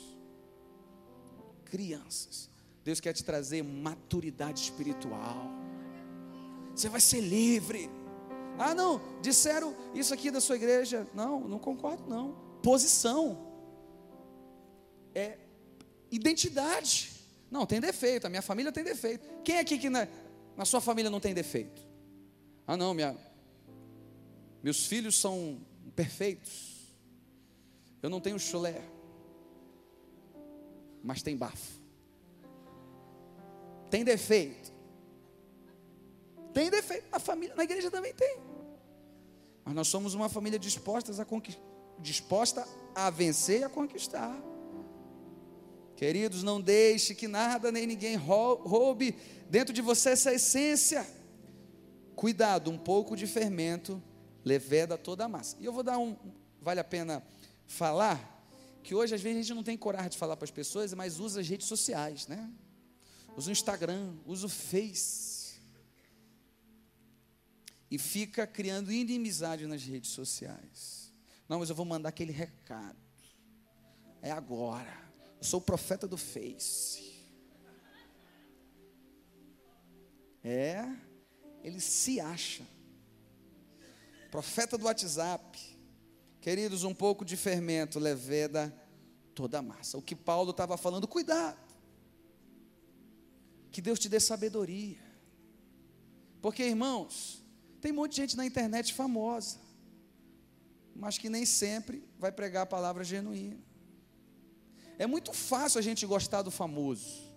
Crianças. 1.64 2.50
Deus 2.84 3.00
quer 3.00 3.12
te 3.12 3.24
trazer 3.24 3.62
maturidade 3.62 4.60
espiritual. 4.60 5.50
Você 6.74 6.88
vai 6.88 7.00
ser 7.00 7.20
livre. 7.20 7.90
Ah, 8.58 8.74
não, 8.74 9.00
disseram 9.20 9.74
isso 9.94 10.14
aqui 10.14 10.30
da 10.30 10.40
sua 10.40 10.56
igreja. 10.56 11.06
Não, 11.14 11.40
não 11.40 11.58
concordo, 11.58 12.08
não. 12.08 12.34
Posição. 12.62 13.52
É 15.14 15.38
identidade. 16.10 17.12
Não, 17.50 17.66
tem 17.66 17.80
defeito. 17.80 18.26
A 18.26 18.30
minha 18.30 18.42
família 18.42 18.72
tem 18.72 18.84
defeito. 18.84 19.26
Quem 19.42 19.58
aqui 19.58 19.78
que 19.78 19.90
na, 19.90 20.08
na 20.56 20.64
sua 20.64 20.80
família 20.80 21.10
não 21.10 21.20
tem 21.20 21.34
defeito? 21.34 21.82
Ah, 22.66 22.76
não, 22.76 22.94
minha, 22.94 23.16
meus 24.62 24.86
filhos 24.86 25.18
são 25.18 25.60
perfeitos. 25.94 26.74
Eu 28.02 28.08
não 28.08 28.20
tenho 28.20 28.38
chulé, 28.38 28.82
mas 31.02 31.22
tem 31.22 31.36
bafo. 31.36 31.80
Tem 33.90 34.02
defeito. 34.04 34.73
Tem 36.54 36.70
defeito. 36.70 37.04
A 37.12 37.18
família, 37.18 37.54
na 37.54 37.64
igreja 37.64 37.90
também 37.90 38.14
tem. 38.14 38.38
Mas 39.64 39.74
nós 39.74 39.88
somos 39.88 40.14
uma 40.14 40.28
família 40.28 40.58
dispostas 40.58 41.18
a 41.18 41.26
disposta 41.98 42.66
a 42.94 43.10
vencer 43.10 43.60
e 43.60 43.64
a 43.64 43.68
conquistar. 43.68 44.34
Queridos, 45.96 46.42
não 46.42 46.60
deixe 46.60 47.14
que 47.14 47.28
nada 47.28 47.70
nem 47.70 47.86
ninguém 47.86 48.16
roube 48.16 49.16
dentro 49.48 49.72
de 49.72 49.80
você 49.80 50.10
essa 50.10 50.32
essência. 50.32 51.06
Cuidado, 52.14 52.70
um 52.70 52.78
pouco 52.78 53.16
de 53.16 53.26
fermento 53.26 54.02
leveda 54.44 54.96
toda 54.98 55.24
a 55.24 55.28
massa. 55.28 55.56
E 55.58 55.64
eu 55.64 55.72
vou 55.72 55.82
dar 55.82 55.98
um, 55.98 56.16
vale 56.60 56.80
a 56.80 56.84
pena 56.84 57.22
falar, 57.66 58.32
que 58.82 58.94
hoje 58.94 59.14
às 59.14 59.20
vezes 59.20 59.38
a 59.38 59.42
gente 59.42 59.54
não 59.54 59.62
tem 59.62 59.76
coragem 59.76 60.10
de 60.10 60.18
falar 60.18 60.36
para 60.36 60.44
as 60.44 60.50
pessoas, 60.50 60.92
mas 60.92 61.18
usa 61.18 61.40
as 61.40 61.48
redes 61.48 61.66
sociais, 61.66 62.26
né? 62.28 62.50
Usa 63.36 63.48
o 63.48 63.52
Instagram, 63.52 64.14
usa 64.26 64.46
o 64.46 64.48
Face. 64.48 65.33
E 67.90 67.98
fica 67.98 68.46
criando 68.46 68.92
inimizade 68.92 69.66
nas 69.66 69.82
redes 69.82 70.10
sociais. 70.10 71.12
Não, 71.48 71.58
mas 71.58 71.68
eu 71.68 71.76
vou 71.76 71.86
mandar 71.86 72.08
aquele 72.08 72.32
recado. 72.32 72.98
É 74.20 74.30
agora. 74.30 75.02
Eu 75.38 75.44
sou 75.44 75.60
o 75.60 75.62
profeta 75.62 76.08
do 76.08 76.16
Face. 76.16 77.14
É, 80.42 80.84
ele 81.62 81.80
se 81.80 82.20
acha 82.20 82.64
profeta 84.34 84.76
do 84.76 84.86
WhatsApp. 84.86 85.78
Queridos, 86.40 86.82
um 86.82 86.92
pouco 86.92 87.24
de 87.24 87.36
fermento 87.36 88.00
leveda 88.00 88.74
toda 89.32 89.60
a 89.60 89.62
massa. 89.62 89.96
O 89.96 90.02
que 90.02 90.16
Paulo 90.16 90.50
estava 90.50 90.76
falando, 90.76 91.06
cuidado. 91.06 91.56
Que 93.70 93.80
Deus 93.80 94.00
te 94.00 94.08
dê 94.08 94.18
sabedoria. 94.18 94.98
Porque, 96.42 96.64
irmãos, 96.64 97.43
tem 97.84 97.92
um 97.92 97.96
monte 97.96 98.12
de 98.12 98.22
gente 98.22 98.34
na 98.34 98.46
internet 98.46 98.94
famosa, 98.94 99.58
mas 100.96 101.18
que 101.18 101.28
nem 101.28 101.44
sempre 101.44 102.02
vai 102.18 102.32
pregar 102.32 102.62
a 102.62 102.66
palavra 102.66 103.04
genuína. 103.04 103.62
É 104.98 105.06
muito 105.06 105.34
fácil 105.34 105.78
a 105.80 105.82
gente 105.82 106.06
gostar 106.06 106.40
do 106.40 106.50
famoso, 106.50 107.30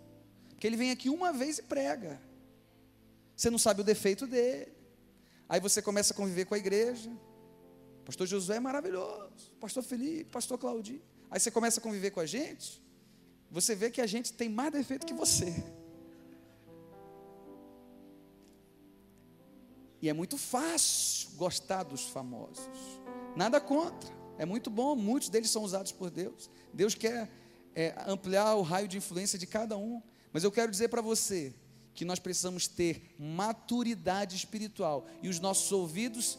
porque 0.48 0.66
ele 0.66 0.78
vem 0.78 0.90
aqui 0.90 1.10
uma 1.10 1.34
vez 1.34 1.58
e 1.58 1.64
prega. 1.64 2.18
Você 3.36 3.50
não 3.50 3.58
sabe 3.58 3.82
o 3.82 3.84
defeito 3.84 4.26
dele. 4.26 4.72
Aí 5.50 5.60
você 5.60 5.82
começa 5.82 6.14
a 6.14 6.16
conviver 6.16 6.46
com 6.46 6.56
a 6.56 6.58
igreja. 6.58 7.12
Pastor 8.06 8.26
Josué 8.26 8.56
é 8.56 8.62
maravilhoso. 8.62 9.52
Pastor 9.60 9.84
Felipe, 9.84 10.32
Pastor 10.32 10.58
Claudio. 10.58 11.02
Aí 11.30 11.42
você 11.42 11.52
começa 11.52 11.82
a 11.82 11.84
conviver 11.84 12.12
com 12.12 12.22
a 12.22 12.26
gente. 12.26 12.82
Você 13.52 13.76
vê 13.76 13.92
que 13.92 14.00
a 14.00 14.08
gente 14.08 14.32
tem 14.32 14.48
mais 14.48 14.72
defeito 14.72 15.06
que 15.06 15.14
você. 15.14 15.62
E 20.02 20.10
é 20.10 20.14
muito 20.14 20.38
fácil 20.38 21.30
gostar 21.36 21.84
dos 21.84 22.06
famosos. 22.06 22.70
Nada 23.36 23.60
contra. 23.60 24.16
É 24.38 24.46
muito 24.46 24.70
bom. 24.70 24.96
Muitos 24.96 25.30
deles 25.30 25.50
são 25.50 25.64
usados 25.64 25.92
por 25.92 26.10
Deus. 26.10 26.50
Deus 26.74 26.94
quer 26.94 27.30
é, 27.76 27.96
ampliar 28.08 28.56
o 28.56 28.62
raio 28.62 28.88
de 28.88 28.98
influência 28.98 29.38
de 29.38 29.48
cada 29.48 29.78
um. 29.78 30.02
Mas 30.32 30.44
eu 30.44 30.52
quero 30.52 30.72
dizer 30.72 30.90
para 30.90 31.02
você 31.02 31.54
que 31.94 32.06
nós 32.06 32.20
precisamos 32.20 32.68
ter 32.68 33.16
maturidade 33.18 34.36
espiritual. 34.36 35.06
E 35.24 35.30
os 35.30 35.40
nossos 35.40 35.72
ouvidos 35.72 36.38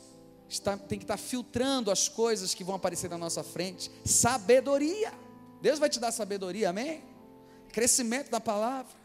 está, 0.49 0.77
tem 0.77 0.99
que 0.99 1.05
estar 1.05 1.17
filtrando 1.17 1.91
as 1.91 2.09
coisas 2.09 2.55
que 2.55 2.63
vão 2.63 2.77
aparecer 2.77 3.11
na 3.11 3.19
nossa 3.19 3.43
frente. 3.43 3.91
Sabedoria. 4.05 5.13
Deus 5.61 5.81
vai 5.81 5.89
te 5.89 5.99
dar 5.99 6.13
sabedoria, 6.13 6.71
amém? 6.71 7.03
Crescimento 7.73 8.31
da 8.31 8.41
palavra. 8.41 8.97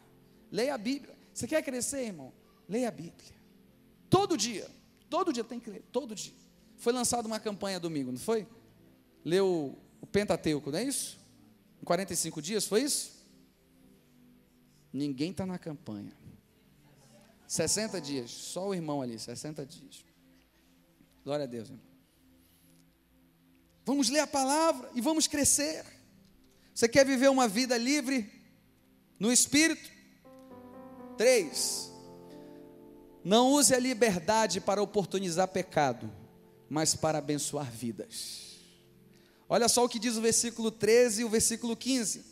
Leia 0.51 0.75
a 0.75 0.77
Bíblia. 0.77 1.15
Você 1.33 1.47
quer 1.47 1.63
crescer, 1.63 2.05
irmão? 2.05 2.31
Leia 2.69 2.89
a 2.89 2.91
Bíblia. 2.91 3.42
Todo 4.13 4.37
dia. 4.37 4.69
Todo 5.09 5.33
dia 5.33 5.43
tem 5.43 5.59
que 5.59 5.71
ler. 5.71 5.83
Todo 5.91 6.13
dia. 6.13 6.35
Foi 6.77 6.93
lançada 6.93 7.27
uma 7.27 7.39
campanha 7.39 7.79
domingo, 7.79 8.11
não 8.11 8.19
foi? 8.19 8.47
Leu 9.25 9.75
o 9.99 10.05
Pentateuco, 10.05 10.69
não 10.69 10.77
é 10.77 10.83
isso? 10.83 11.17
Em 11.81 11.83
45 11.83 12.39
dias, 12.39 12.63
foi 12.65 12.83
isso? 12.83 13.25
Ninguém 14.93 15.31
está 15.31 15.47
na 15.47 15.57
campanha. 15.57 16.15
60 17.47 17.99
dias. 17.99 18.29
Só 18.29 18.67
o 18.67 18.75
irmão 18.75 19.01
ali, 19.01 19.17
60 19.17 19.65
dias. 19.65 20.05
Glória 21.23 21.45
a 21.45 21.47
Deus, 21.47 21.69
irmão. 21.69 21.83
Vamos 23.83 24.09
ler 24.09 24.19
a 24.19 24.27
palavra 24.27 24.91
e 24.93 25.01
vamos 25.01 25.25
crescer. 25.25 25.83
Você 26.71 26.87
quer 26.87 27.03
viver 27.03 27.31
uma 27.31 27.47
vida 27.47 27.75
livre 27.79 28.29
no 29.17 29.33
espírito? 29.33 29.89
Três. 31.17 31.92
Não 33.23 33.51
use 33.51 33.73
a 33.73 33.79
liberdade 33.79 34.59
para 34.59 34.81
oportunizar 34.81 35.47
pecado, 35.47 36.11
mas 36.69 36.95
para 36.95 37.19
abençoar 37.19 37.71
vidas. 37.71 38.57
Olha 39.47 39.69
só 39.69 39.85
o 39.85 39.89
que 39.89 39.99
diz 39.99 40.17
o 40.17 40.21
versículo 40.21 40.71
13 40.71 41.21
e 41.21 41.25
o 41.25 41.29
versículo 41.29 41.75
15. 41.75 42.25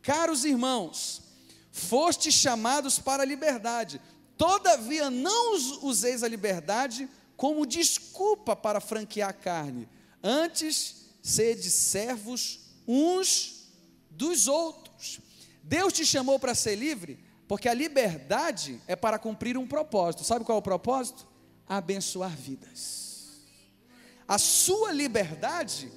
Caros 0.00 0.44
irmãos, 0.44 1.22
fostes 1.70 2.34
chamados 2.34 2.98
para 2.98 3.22
a 3.22 3.26
liberdade, 3.26 4.00
todavia 4.36 5.10
não 5.10 5.54
useis 5.82 6.22
a 6.22 6.28
liberdade 6.28 7.08
como 7.36 7.66
desculpa 7.66 8.56
para 8.56 8.80
franquear 8.80 9.30
a 9.30 9.32
carne. 9.32 9.88
Antes, 10.22 11.08
sede 11.22 11.70
servos 11.70 12.60
uns 12.86 13.68
dos 14.10 14.48
outros. 14.48 15.20
Deus 15.62 15.92
te 15.92 16.06
chamou 16.06 16.38
para 16.38 16.54
ser 16.54 16.74
livre, 16.74 17.18
porque 17.48 17.66
a 17.66 17.74
liberdade 17.74 18.78
é 18.86 18.94
para 18.94 19.18
cumprir 19.18 19.56
um 19.56 19.66
propósito. 19.66 20.22
Sabe 20.22 20.44
qual 20.44 20.56
é 20.56 20.60
o 20.60 20.62
propósito? 20.62 21.26
Abençoar 21.66 22.36
vidas. 22.36 23.38
A 24.28 24.36
sua 24.36 24.92
liberdade, 24.92 25.90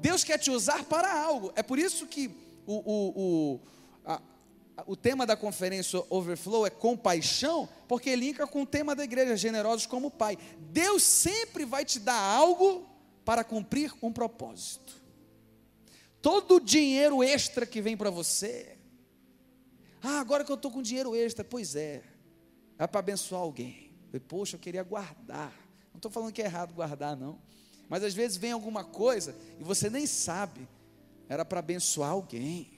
Deus 0.00 0.24
quer 0.24 0.38
te 0.38 0.50
usar 0.50 0.84
para 0.84 1.22
algo. 1.22 1.52
É 1.54 1.62
por 1.62 1.78
isso 1.78 2.06
que 2.08 2.28
o, 2.66 2.74
o, 2.74 3.12
o 3.16 3.60
a, 4.04 4.20
o 4.84 4.96
tema 4.96 5.24
da 5.24 5.36
conferência 5.36 6.02
Overflow 6.10 6.66
é 6.66 6.70
compaixão, 6.70 7.68
porque 7.86 8.14
linka 8.16 8.44
com 8.44 8.62
o 8.62 8.66
tema 8.66 8.94
da 8.96 9.04
igreja, 9.04 9.36
generosos 9.36 9.86
como 9.86 10.10
Pai. 10.10 10.36
Deus 10.58 11.04
sempre 11.04 11.64
vai 11.64 11.84
te 11.84 12.00
dar 12.00 12.20
algo 12.20 12.84
para 13.24 13.44
cumprir 13.44 13.92
um 14.02 14.12
propósito. 14.12 14.94
Todo 16.20 16.56
o 16.56 16.60
dinheiro 16.60 17.22
extra 17.22 17.64
que 17.64 17.80
vem 17.80 17.96
para 17.96 18.10
você, 18.10 18.75
ah, 20.06 20.20
agora 20.20 20.44
que 20.44 20.52
eu 20.52 20.56
estou 20.56 20.70
com 20.70 20.80
dinheiro 20.80 21.16
extra, 21.16 21.44
pois 21.44 21.74
é, 21.74 22.02
é 22.78 22.86
para 22.86 23.00
abençoar 23.00 23.42
alguém. 23.42 23.90
Poxa, 24.28 24.54
eu 24.54 24.60
queria 24.60 24.82
guardar. 24.82 25.52
Não 25.92 25.98
estou 25.98 26.10
falando 26.10 26.32
que 26.32 26.40
é 26.40 26.44
errado 26.44 26.72
guardar, 26.72 27.16
não. 27.16 27.40
Mas 27.88 28.04
às 28.04 28.14
vezes 28.14 28.36
vem 28.36 28.52
alguma 28.52 28.84
coisa 28.84 29.34
e 29.58 29.64
você 29.64 29.90
nem 29.90 30.06
sabe, 30.06 30.68
era 31.28 31.44
para 31.44 31.58
abençoar 31.58 32.10
alguém. 32.10 32.70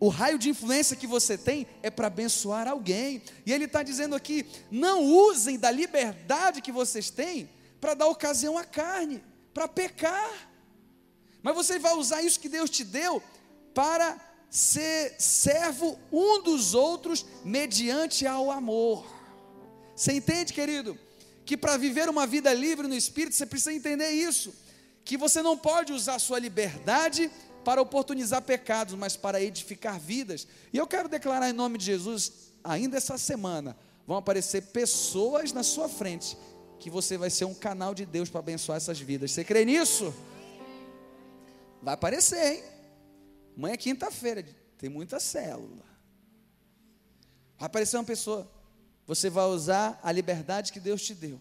O 0.00 0.08
raio 0.08 0.38
de 0.38 0.48
influência 0.48 0.96
que 0.96 1.06
você 1.06 1.36
tem 1.36 1.66
é 1.82 1.90
para 1.90 2.06
abençoar 2.06 2.66
alguém. 2.66 3.22
E 3.44 3.52
ele 3.52 3.64
está 3.64 3.82
dizendo 3.82 4.14
aqui: 4.14 4.46
não 4.70 5.04
usem 5.04 5.58
da 5.58 5.70
liberdade 5.70 6.62
que 6.62 6.72
vocês 6.72 7.10
têm 7.10 7.48
para 7.80 7.94
dar 7.94 8.06
ocasião 8.06 8.56
à 8.56 8.64
carne, 8.64 9.22
para 9.52 9.68
pecar. 9.68 10.50
Mas 11.42 11.54
você 11.54 11.78
vai 11.78 11.94
usar 11.94 12.22
isso 12.22 12.40
que 12.40 12.48
Deus 12.48 12.70
te 12.70 12.84
deu 12.84 13.22
para 13.74 14.18
ser 14.54 15.16
servo 15.18 15.98
um 16.12 16.40
dos 16.40 16.74
outros 16.74 17.26
mediante 17.44 18.24
ao 18.24 18.52
amor. 18.52 19.04
Você 19.96 20.12
entende, 20.12 20.52
querido? 20.52 20.96
Que 21.44 21.56
para 21.56 21.76
viver 21.76 22.08
uma 22.08 22.24
vida 22.24 22.54
livre 22.54 22.86
no 22.86 22.94
espírito, 22.94 23.34
você 23.34 23.46
precisa 23.46 23.72
entender 23.72 24.10
isso. 24.10 24.54
Que 25.04 25.16
você 25.16 25.42
não 25.42 25.58
pode 25.58 25.92
usar 25.92 26.20
sua 26.20 26.38
liberdade 26.38 27.32
para 27.64 27.82
oportunizar 27.82 28.42
pecados, 28.42 28.94
mas 28.94 29.16
para 29.16 29.42
edificar 29.42 29.98
vidas. 29.98 30.46
E 30.72 30.78
eu 30.78 30.86
quero 30.86 31.08
declarar 31.08 31.50
em 31.50 31.52
nome 31.52 31.76
de 31.76 31.86
Jesus, 31.86 32.52
ainda 32.62 32.96
essa 32.96 33.18
semana, 33.18 33.76
vão 34.06 34.18
aparecer 34.18 34.66
pessoas 34.66 35.52
na 35.52 35.64
sua 35.64 35.88
frente, 35.88 36.38
que 36.78 36.88
você 36.88 37.18
vai 37.18 37.28
ser 37.28 37.44
um 37.44 37.54
canal 37.54 37.92
de 37.92 38.06
Deus 38.06 38.30
para 38.30 38.38
abençoar 38.38 38.76
essas 38.76 39.00
vidas. 39.00 39.32
Você 39.32 39.42
crê 39.42 39.64
nisso? 39.64 40.14
Vai 41.82 41.94
aparecer, 41.94 42.52
hein? 42.52 42.73
Amanhã 43.56 43.74
é 43.74 43.76
quinta-feira, 43.76 44.44
tem 44.76 44.88
muita 44.88 45.20
célula. 45.20 45.84
Vai 47.56 47.66
aparecer 47.66 47.96
uma 47.96 48.04
pessoa, 48.04 48.50
você 49.06 49.30
vai 49.30 49.46
usar 49.46 49.98
a 50.02 50.10
liberdade 50.10 50.72
que 50.72 50.80
Deus 50.80 51.02
te 51.02 51.14
deu 51.14 51.40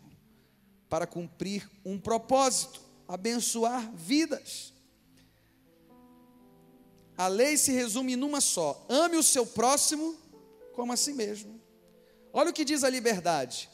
para 0.89 1.07
cumprir 1.07 1.69
um 1.83 1.99
propósito, 1.99 2.81
abençoar 3.07 3.91
vidas. 3.95 4.73
A 7.17 7.27
lei 7.27 7.57
se 7.57 7.71
resume 7.71 8.15
numa 8.15 8.41
só: 8.41 8.85
ame 8.89 9.17
o 9.17 9.23
seu 9.23 9.45
próximo 9.45 10.15
como 10.73 10.93
a 10.93 10.97
si 10.97 11.13
mesmo. 11.13 11.59
Olha 12.31 12.49
o 12.49 12.53
que 12.53 12.65
diz 12.65 12.83
a 12.83 12.89
liberdade: 12.89 13.69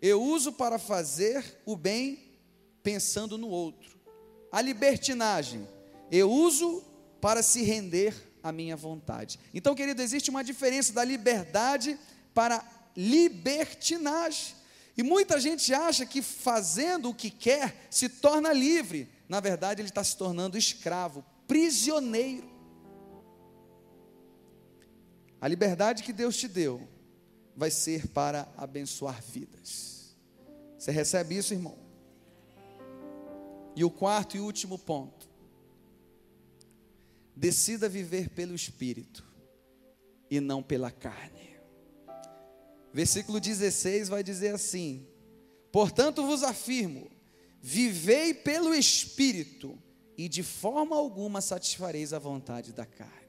eu 0.00 0.22
uso 0.22 0.52
para 0.52 0.78
fazer 0.78 1.60
o 1.64 1.76
bem 1.76 2.38
pensando 2.82 3.36
no 3.36 3.48
outro. 3.48 3.98
A 4.52 4.60
libertinagem, 4.60 5.66
eu 6.10 6.30
uso 6.30 6.84
para 7.26 7.42
se 7.42 7.64
render 7.64 8.14
à 8.40 8.52
minha 8.52 8.76
vontade. 8.76 9.40
Então, 9.52 9.74
querido, 9.74 10.00
existe 10.00 10.30
uma 10.30 10.44
diferença 10.44 10.92
da 10.92 11.02
liberdade 11.02 11.98
para 12.32 12.64
libertinagem. 12.96 14.54
E 14.96 15.02
muita 15.02 15.40
gente 15.40 15.74
acha 15.74 16.06
que 16.06 16.22
fazendo 16.22 17.10
o 17.10 17.14
que 17.14 17.28
quer 17.28 17.88
se 17.90 18.08
torna 18.08 18.52
livre. 18.52 19.10
Na 19.28 19.40
verdade, 19.40 19.80
ele 19.80 19.88
está 19.88 20.04
se 20.04 20.16
tornando 20.16 20.56
escravo, 20.56 21.24
prisioneiro. 21.48 22.48
A 25.40 25.48
liberdade 25.48 26.04
que 26.04 26.12
Deus 26.12 26.36
te 26.36 26.46
deu 26.46 26.88
vai 27.56 27.72
ser 27.72 28.06
para 28.06 28.46
abençoar 28.56 29.20
vidas. 29.20 30.14
Você 30.78 30.92
recebe 30.92 31.36
isso, 31.36 31.52
irmão? 31.52 31.76
E 33.74 33.84
o 33.84 33.90
quarto 33.90 34.36
e 34.36 34.40
último 34.40 34.78
ponto. 34.78 35.25
Decida 37.36 37.88
viver 37.88 38.30
pelo 38.30 38.54
Espírito 38.54 39.24
e 40.30 40.40
não 40.40 40.62
pela 40.62 40.90
carne. 40.90 41.56
Versículo 42.92 43.38
16 43.38 44.08
vai 44.08 44.22
dizer 44.22 44.54
assim: 44.54 45.06
Portanto 45.70 46.24
vos 46.24 46.42
afirmo, 46.42 47.10
vivei 47.60 48.32
pelo 48.32 48.74
Espírito, 48.74 49.78
e 50.16 50.28
de 50.28 50.42
forma 50.42 50.96
alguma 50.96 51.40
satisfareis 51.40 52.12
a 52.12 52.18
vontade 52.18 52.72
da 52.72 52.86
carne. 52.86 53.26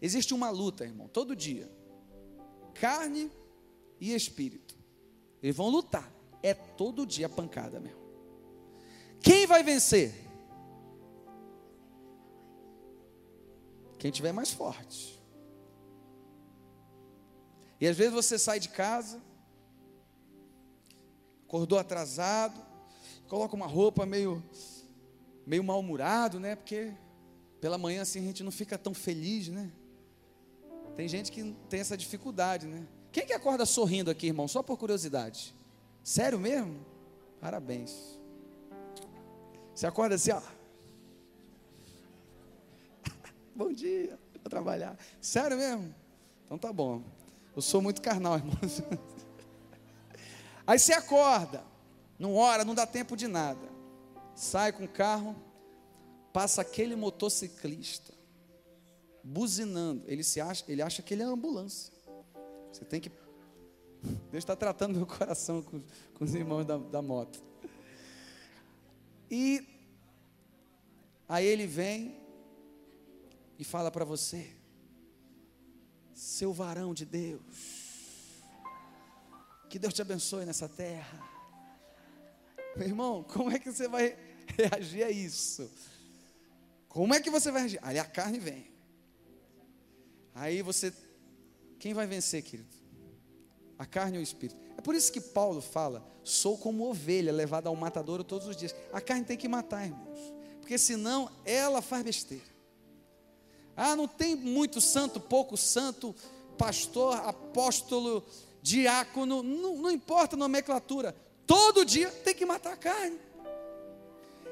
Existe 0.00 0.32
uma 0.32 0.50
luta, 0.50 0.84
irmão, 0.84 1.08
todo 1.08 1.34
dia. 1.34 1.68
Carne 2.74 3.30
e 4.00 4.14
espírito. 4.14 4.76
Eles 5.42 5.56
vão 5.56 5.68
lutar. 5.68 6.12
É 6.42 6.52
todo 6.52 7.06
dia 7.06 7.28
pancada 7.28 7.80
mesmo. 7.80 8.04
Quem 9.20 9.46
vai 9.46 9.62
vencer? 9.62 10.23
Quem 14.04 14.10
tiver 14.10 14.32
mais 14.32 14.50
forte. 14.50 15.18
E 17.80 17.88
às 17.88 17.96
vezes 17.96 18.12
você 18.12 18.38
sai 18.38 18.60
de 18.60 18.68
casa, 18.68 19.18
acordou 21.46 21.78
atrasado, 21.78 22.60
coloca 23.30 23.56
uma 23.56 23.66
roupa 23.66 24.04
meio 24.04 24.44
meio 25.46 25.64
mal-humorado, 25.64 26.38
né? 26.38 26.54
Porque 26.54 26.92
pela 27.62 27.78
manhã 27.78 28.02
assim 28.02 28.18
a 28.18 28.24
gente 28.24 28.42
não 28.42 28.50
fica 28.50 28.76
tão 28.76 28.92
feliz, 28.92 29.48
né? 29.48 29.72
Tem 30.96 31.08
gente 31.08 31.32
que 31.32 31.56
tem 31.70 31.80
essa 31.80 31.96
dificuldade, 31.96 32.66
né? 32.66 32.86
Quem 33.10 33.24
que 33.24 33.32
acorda 33.32 33.64
sorrindo 33.64 34.10
aqui, 34.10 34.26
irmão? 34.26 34.46
Só 34.46 34.62
por 34.62 34.76
curiosidade. 34.76 35.54
Sério 36.02 36.38
mesmo? 36.38 36.84
Parabéns. 37.40 38.20
Você 39.74 39.86
acorda 39.86 40.16
assim, 40.16 40.32
ó. 40.32 40.42
Bom 43.54 43.72
dia, 43.72 44.18
vou 44.42 44.50
trabalhar. 44.50 44.98
Sério 45.20 45.56
mesmo? 45.56 45.94
Então 46.44 46.58
tá 46.58 46.72
bom. 46.72 47.04
Eu 47.54 47.62
sou 47.62 47.80
muito 47.80 48.02
carnal, 48.02 48.34
irmão. 48.38 48.56
Aí 50.66 50.76
você 50.76 50.92
acorda, 50.92 51.62
não 52.18 52.34
ora, 52.34 52.64
não 52.64 52.74
dá 52.74 52.84
tempo 52.84 53.16
de 53.16 53.28
nada. 53.28 53.68
Sai 54.34 54.72
com 54.72 54.84
o 54.84 54.88
carro, 54.88 55.36
passa 56.32 56.62
aquele 56.62 56.96
motociclista 56.96 58.12
buzinando. 59.22 60.02
Ele 60.08 60.24
se 60.24 60.40
acha, 60.40 60.64
ele 60.66 60.82
acha 60.82 61.00
que 61.00 61.14
ele 61.14 61.22
é 61.22 61.26
ambulância. 61.26 61.92
Você 62.72 62.84
tem 62.84 63.00
que 63.00 63.10
Deus 64.32 64.42
está 64.42 64.56
tratando 64.56 64.96
meu 64.96 65.06
coração 65.06 65.62
com, 65.62 65.80
com 66.14 66.24
os 66.24 66.34
irmãos 66.34 66.64
da, 66.64 66.76
da 66.76 67.00
moto. 67.00 67.40
E 69.30 69.64
aí 71.28 71.46
ele 71.46 71.66
vem 71.68 72.23
e 73.58 73.64
fala 73.64 73.90
para 73.90 74.04
você, 74.04 74.50
seu 76.12 76.52
varão 76.52 76.94
de 76.94 77.04
Deus, 77.04 77.42
que 79.68 79.78
Deus 79.78 79.94
te 79.94 80.02
abençoe 80.02 80.44
nessa 80.44 80.68
terra. 80.68 81.20
Meu 82.76 82.88
irmão, 82.88 83.22
como 83.24 83.50
é 83.50 83.58
que 83.58 83.70
você 83.70 83.88
vai 83.88 84.16
reagir 84.56 85.04
a 85.04 85.10
isso? 85.10 85.70
Como 86.88 87.14
é 87.14 87.20
que 87.20 87.30
você 87.30 87.50
vai 87.50 87.62
reagir? 87.62 87.80
Aí 87.82 87.98
a 87.98 88.04
carne 88.04 88.38
vem. 88.38 88.72
Aí 90.34 90.62
você, 90.62 90.92
quem 91.78 91.94
vai 91.94 92.06
vencer, 92.06 92.42
querido? 92.42 92.74
A 93.78 93.86
carne 93.86 94.16
ou 94.16 94.20
o 94.20 94.24
espírito? 94.24 94.60
É 94.76 94.80
por 94.80 94.94
isso 94.94 95.12
que 95.12 95.20
Paulo 95.20 95.60
fala: 95.60 96.06
sou 96.22 96.56
como 96.56 96.88
ovelha 96.88 97.32
levada 97.32 97.68
ao 97.68 97.76
matadouro 97.76 98.22
todos 98.22 98.46
os 98.46 98.56
dias. 98.56 98.74
A 98.92 99.00
carne 99.00 99.24
tem 99.24 99.36
que 99.36 99.48
matar, 99.48 99.86
irmãos, 99.86 100.32
porque 100.60 100.78
senão 100.78 101.30
ela 101.44 101.82
faz 101.82 102.04
besteira. 102.04 102.53
Ah, 103.76 103.96
não 103.96 104.06
tem 104.06 104.36
muito 104.36 104.80
santo, 104.80 105.18
pouco 105.18 105.56
santo, 105.56 106.14
pastor, 106.56 107.16
apóstolo, 107.16 108.24
diácono, 108.62 109.42
não, 109.42 109.76
não 109.76 109.90
importa 109.90 110.36
a 110.36 110.38
nomenclatura, 110.38 111.14
todo 111.46 111.84
dia 111.84 112.10
tem 112.10 112.34
que 112.34 112.46
matar 112.46 112.72
a 112.72 112.76
carne. 112.76 113.18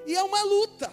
E 0.07 0.15
é 0.15 0.23
uma 0.23 0.43
luta. 0.43 0.93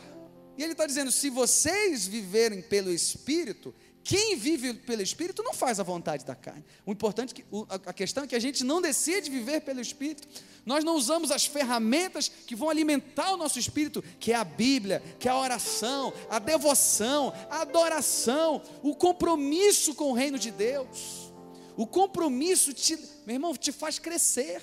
E 0.57 0.63
ele 0.63 0.73
está 0.73 0.85
dizendo: 0.85 1.11
se 1.11 1.29
vocês 1.29 2.05
viverem 2.05 2.61
pelo 2.61 2.91
Espírito, 2.91 3.73
quem 4.09 4.35
vive 4.35 4.73
pelo 4.73 5.03
Espírito 5.03 5.43
não 5.43 5.53
faz 5.53 5.79
a 5.79 5.83
vontade 5.83 6.25
da 6.25 6.33
carne. 6.33 6.65
O 6.83 6.91
importante, 6.91 7.45
a 7.85 7.93
questão 7.93 8.23
é 8.23 8.27
que 8.27 8.35
a 8.35 8.39
gente 8.39 8.63
não 8.63 8.81
decide 8.81 9.29
viver 9.29 9.61
pelo 9.61 9.79
Espírito. 9.79 10.27
Nós 10.65 10.83
não 10.83 10.95
usamos 10.95 11.29
as 11.29 11.45
ferramentas 11.45 12.27
que 12.27 12.55
vão 12.55 12.71
alimentar 12.71 13.31
o 13.31 13.37
nosso 13.37 13.59
espírito, 13.59 14.03
que 14.19 14.31
é 14.31 14.35
a 14.35 14.43
Bíblia, 14.43 15.03
que 15.19 15.27
é 15.27 15.31
a 15.31 15.37
oração, 15.37 16.11
a 16.27 16.39
devoção, 16.39 17.31
a 17.51 17.61
adoração, 17.61 18.63
o 18.81 18.95
compromisso 18.95 19.93
com 19.93 20.05
o 20.05 20.13
reino 20.13 20.39
de 20.39 20.49
Deus. 20.49 21.31
O 21.77 21.85
compromisso, 21.85 22.73
te, 22.73 22.97
meu 23.27 23.35
irmão, 23.35 23.55
te 23.55 23.71
faz 23.71 23.99
crescer. 23.99 24.59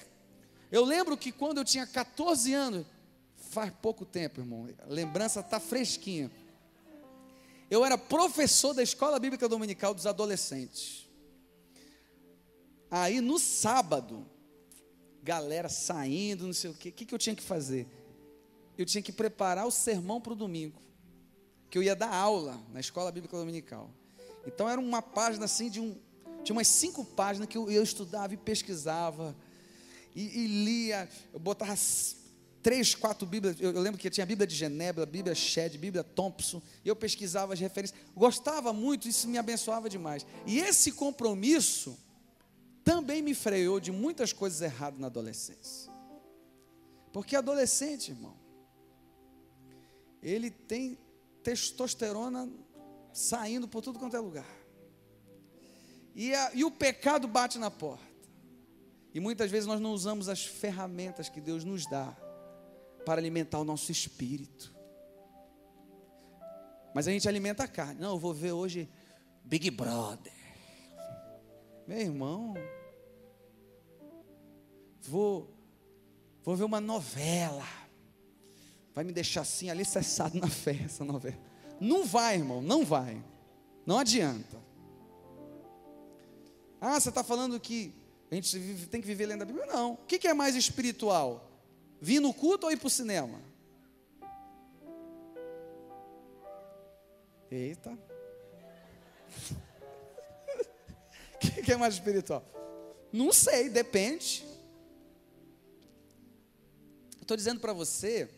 Eu 0.72 0.84
lembro 0.84 1.16
que 1.16 1.30
quando 1.30 1.58
eu 1.58 1.64
tinha 1.64 1.86
14 1.86 2.52
anos, 2.52 2.84
faz 3.36 3.72
pouco 3.80 4.04
tempo, 4.04 4.40
irmão, 4.40 4.68
a 4.84 4.92
lembrança 4.92 5.38
está 5.38 5.60
fresquinha. 5.60 6.32
Eu 7.70 7.84
era 7.84 7.98
professor 7.98 8.72
da 8.72 8.82
Escola 8.82 9.18
Bíblica 9.18 9.48
Dominical 9.48 9.92
dos 9.92 10.06
Adolescentes. 10.06 11.08
Aí 12.90 13.20
no 13.20 13.38
sábado, 13.38 14.24
galera 15.22 15.68
saindo, 15.68 16.46
não 16.46 16.52
sei 16.52 16.70
o 16.70 16.74
quê, 16.74 16.90
o 16.90 16.92
que, 16.92 17.04
que 17.04 17.14
eu 17.14 17.18
tinha 17.18 17.34
que 17.34 17.42
fazer? 17.42 17.88
Eu 18.78 18.86
tinha 18.86 19.02
que 19.02 19.10
preparar 19.10 19.66
o 19.66 19.70
sermão 19.70 20.20
para 20.20 20.32
o 20.32 20.36
domingo, 20.36 20.80
que 21.68 21.76
eu 21.76 21.82
ia 21.82 21.96
dar 21.96 22.14
aula 22.14 22.60
na 22.72 22.78
Escola 22.78 23.10
Bíblica 23.10 23.36
Dominical. 23.36 23.90
Então 24.46 24.68
era 24.68 24.80
uma 24.80 25.02
página 25.02 25.46
assim 25.46 25.68
de 25.68 25.80
um, 25.80 25.98
tinha 26.44 26.54
umas 26.54 26.68
cinco 26.68 27.04
páginas 27.04 27.48
que 27.48 27.58
eu, 27.58 27.68
eu 27.68 27.82
estudava 27.82 28.32
e 28.32 28.36
pesquisava 28.36 29.34
e, 30.14 30.44
e 30.44 30.64
lia, 30.64 31.08
eu 31.32 31.40
botava 31.40 31.74
três, 32.66 32.96
quatro 32.96 33.24
Bíblias. 33.24 33.60
Eu, 33.60 33.70
eu, 33.70 33.80
lembro 33.80 33.96
que 33.96 34.10
tinha 34.10 34.24
a 34.24 34.26
Bíblia 34.26 34.44
de 34.44 34.56
Genebra, 34.56 35.06
Bíblia 35.06 35.36
Shed, 35.36 35.78
Bíblia 35.78 36.02
Thompson. 36.02 36.60
E 36.84 36.88
eu 36.88 36.96
pesquisava 36.96 37.52
as 37.52 37.60
referências. 37.60 37.96
Gostava 38.12 38.72
muito, 38.72 39.06
isso 39.06 39.28
me 39.28 39.38
abençoava 39.38 39.88
demais. 39.88 40.26
E 40.44 40.58
esse 40.58 40.90
compromisso 40.90 41.96
também 42.82 43.22
me 43.22 43.34
freou 43.36 43.78
de 43.78 43.92
muitas 43.92 44.32
coisas 44.32 44.60
erradas 44.62 44.98
na 44.98 45.06
adolescência. 45.06 45.92
Porque 47.12 47.36
adolescente, 47.36 48.10
irmão, 48.10 48.36
ele 50.20 50.50
tem 50.50 50.98
testosterona 51.44 52.50
saindo 53.12 53.68
por 53.68 53.80
tudo 53.80 54.00
quanto 54.00 54.16
é 54.16 54.18
lugar. 54.18 54.58
E, 56.16 56.34
a, 56.34 56.50
e 56.52 56.64
o 56.64 56.70
pecado 56.72 57.28
bate 57.28 57.58
na 57.58 57.70
porta. 57.70 58.04
E 59.14 59.20
muitas 59.20 59.52
vezes 59.52 59.68
nós 59.68 59.80
não 59.80 59.92
usamos 59.92 60.28
as 60.28 60.44
ferramentas 60.44 61.28
que 61.28 61.40
Deus 61.40 61.62
nos 61.62 61.88
dá 61.88 62.25
para 63.06 63.20
alimentar 63.20 63.60
o 63.60 63.64
nosso 63.64 63.92
espírito. 63.92 64.74
Mas 66.92 67.06
a 67.06 67.12
gente 67.12 67.28
alimenta 67.28 67.62
a 67.62 67.68
carne. 67.68 68.00
Não, 68.00 68.14
eu 68.14 68.18
vou 68.18 68.34
ver 68.34 68.50
hoje 68.50 68.88
Big 69.44 69.70
Brother. 69.70 70.32
Meu 71.86 72.00
irmão, 72.00 72.54
vou, 75.02 75.54
vou 76.42 76.56
ver 76.56 76.64
uma 76.64 76.80
novela. 76.80 77.64
Vai 78.92 79.04
me 79.04 79.12
deixar 79.12 79.42
assim, 79.42 79.70
ali 79.70 79.84
cessado 79.84 80.36
na 80.36 80.48
fé, 80.48 80.80
essa 80.84 81.04
novela. 81.04 81.38
Não 81.80 82.04
vai, 82.04 82.34
irmão, 82.34 82.60
não 82.60 82.84
vai. 82.84 83.24
Não 83.86 84.00
adianta. 84.00 84.60
Ah, 86.80 86.98
você 86.98 87.10
está 87.10 87.22
falando 87.22 87.60
que 87.60 87.94
a 88.32 88.34
gente 88.34 88.86
tem 88.88 89.00
que 89.00 89.06
viver 89.06 89.26
lendo 89.26 89.42
a 89.42 89.44
Bíblia? 89.44 89.66
Não. 89.66 89.92
O 89.92 89.96
que 89.98 90.26
é 90.26 90.34
mais 90.34 90.56
espiritual? 90.56 91.55
Vir 92.00 92.20
no 92.20 92.32
culto 92.34 92.66
ou 92.66 92.72
ir 92.72 92.76
para 92.76 92.86
o 92.86 92.90
cinema? 92.90 93.40
Eita. 97.50 97.96
O 101.58 101.62
que 101.66 101.72
é 101.72 101.76
mais 101.76 101.94
espiritual? 101.94 102.44
Não 103.12 103.32
sei, 103.32 103.68
depende. 103.68 104.44
Estou 107.20 107.36
dizendo 107.36 107.60
para 107.60 107.72
você 107.72 108.28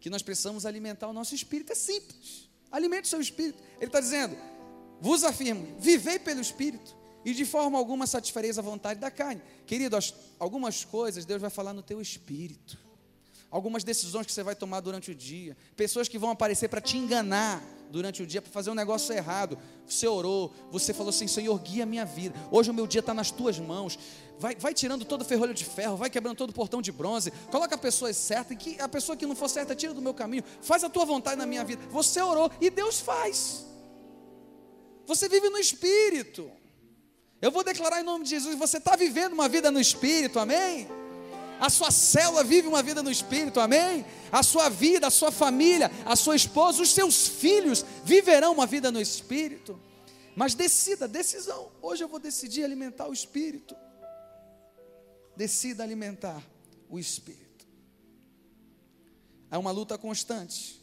que 0.00 0.08
nós 0.08 0.22
precisamos 0.22 0.64
alimentar 0.64 1.08
o 1.08 1.12
nosso 1.12 1.34
espírito. 1.34 1.72
É 1.72 1.74
simples. 1.74 2.48
Alimente 2.70 3.06
o 3.06 3.08
seu 3.08 3.20
espírito. 3.20 3.62
Ele 3.76 3.86
está 3.86 4.00
dizendo: 4.00 4.36
vos 5.00 5.24
afirmo, 5.24 5.76
vivei 5.78 6.18
pelo 6.18 6.40
espírito 6.40 6.96
e 7.24 7.34
de 7.34 7.44
forma 7.44 7.78
alguma 7.78 8.06
satisfareis 8.06 8.58
a 8.58 8.62
vontade 8.62 8.98
da 8.98 9.10
carne. 9.10 9.42
Querido, 9.66 9.96
algumas 10.38 10.84
coisas 10.84 11.24
Deus 11.24 11.40
vai 11.40 11.50
falar 11.50 11.74
no 11.74 11.82
teu 11.82 12.00
espírito 12.00 12.89
algumas 13.50 13.82
decisões 13.82 14.26
que 14.26 14.32
você 14.32 14.42
vai 14.42 14.54
tomar 14.54 14.80
durante 14.80 15.10
o 15.10 15.14
dia, 15.14 15.56
pessoas 15.76 16.08
que 16.08 16.18
vão 16.18 16.30
aparecer 16.30 16.68
para 16.68 16.80
te 16.80 16.96
enganar 16.96 17.62
durante 17.90 18.22
o 18.22 18.26
dia, 18.26 18.40
para 18.40 18.50
fazer 18.52 18.70
um 18.70 18.74
negócio 18.74 19.12
errado. 19.12 19.58
Você 19.86 20.06
orou, 20.06 20.54
você 20.70 20.94
falou 20.94 21.10
assim: 21.10 21.26
Senhor, 21.26 21.58
guia 21.58 21.82
a 21.82 21.86
minha 21.86 22.04
vida. 22.04 22.38
Hoje 22.50 22.70
o 22.70 22.74
meu 22.74 22.86
dia 22.86 23.00
está 23.00 23.12
nas 23.12 23.30
tuas 23.30 23.58
mãos. 23.58 23.98
Vai, 24.38 24.54
vai 24.56 24.72
tirando 24.72 25.04
todo 25.04 25.22
o 25.22 25.24
ferrolho 25.24 25.52
de 25.52 25.64
ferro, 25.64 25.96
vai 25.96 26.08
quebrando 26.08 26.36
todo 26.36 26.50
o 26.50 26.52
portão 26.52 26.80
de 26.80 26.92
bronze. 26.92 27.30
Coloca 27.50 27.74
a 27.74 27.78
pessoa 27.78 28.12
certa, 28.12 28.54
e 28.54 28.56
que 28.56 28.80
a 28.80 28.88
pessoa 28.88 29.16
que 29.16 29.26
não 29.26 29.34
for 29.34 29.48
certa, 29.48 29.74
tira 29.74 29.92
do 29.92 30.00
meu 30.00 30.14
caminho. 30.14 30.44
Faz 30.62 30.84
a 30.84 30.88
tua 30.88 31.04
vontade 31.04 31.36
na 31.36 31.46
minha 31.46 31.64
vida. 31.64 31.82
Você 31.90 32.22
orou 32.22 32.50
e 32.60 32.70
Deus 32.70 33.00
faz. 33.00 33.66
Você 35.06 35.28
vive 35.28 35.50
no 35.50 35.58
Espírito. 35.58 36.50
Eu 37.42 37.50
vou 37.50 37.64
declarar 37.64 38.00
em 38.00 38.04
nome 38.04 38.24
de 38.24 38.30
Jesus: 38.30 38.56
você 38.56 38.78
está 38.78 38.96
vivendo 38.96 39.32
uma 39.32 39.48
vida 39.48 39.70
no 39.70 39.80
Espírito, 39.80 40.38
amém? 40.38 40.99
A 41.60 41.68
sua 41.68 41.90
célula 41.90 42.42
vive 42.42 42.66
uma 42.66 42.82
vida 42.82 43.02
no 43.02 43.10
Espírito, 43.10 43.60
amém? 43.60 44.04
A 44.32 44.42
sua 44.42 44.70
vida, 44.70 45.06
a 45.06 45.10
sua 45.10 45.30
família, 45.30 45.90
a 46.06 46.16
sua 46.16 46.34
esposa, 46.34 46.82
os 46.82 46.90
seus 46.90 47.28
filhos 47.28 47.84
viverão 48.02 48.52
uma 48.52 48.66
vida 48.66 48.90
no 48.90 48.98
Espírito. 48.98 49.78
Mas 50.34 50.54
decida, 50.54 51.06
decisão. 51.06 51.70
Hoje 51.82 52.02
eu 52.02 52.08
vou 52.08 52.18
decidir 52.18 52.64
alimentar 52.64 53.08
o 53.08 53.12
Espírito. 53.12 53.76
Decida 55.36 55.82
alimentar 55.82 56.42
o 56.88 56.98
Espírito. 56.98 57.66
É 59.50 59.58
uma 59.58 59.70
luta 59.70 59.98
constante. 59.98 60.82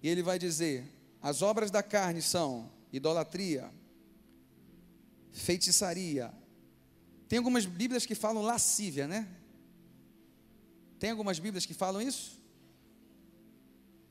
E 0.00 0.08
ele 0.08 0.22
vai 0.22 0.38
dizer: 0.38 0.84
as 1.20 1.42
obras 1.42 1.70
da 1.70 1.82
carne 1.82 2.22
são 2.22 2.70
idolatria, 2.92 3.72
feitiçaria, 5.32 6.32
Tem 7.30 7.38
algumas 7.38 7.64
Bíblias 7.64 8.04
que 8.04 8.16
falam 8.16 8.42
lascívia, 8.42 9.06
né? 9.06 9.28
Tem 10.98 11.12
algumas 11.12 11.38
Bíblias 11.38 11.64
que 11.64 11.72
falam 11.72 12.02
isso? 12.02 12.36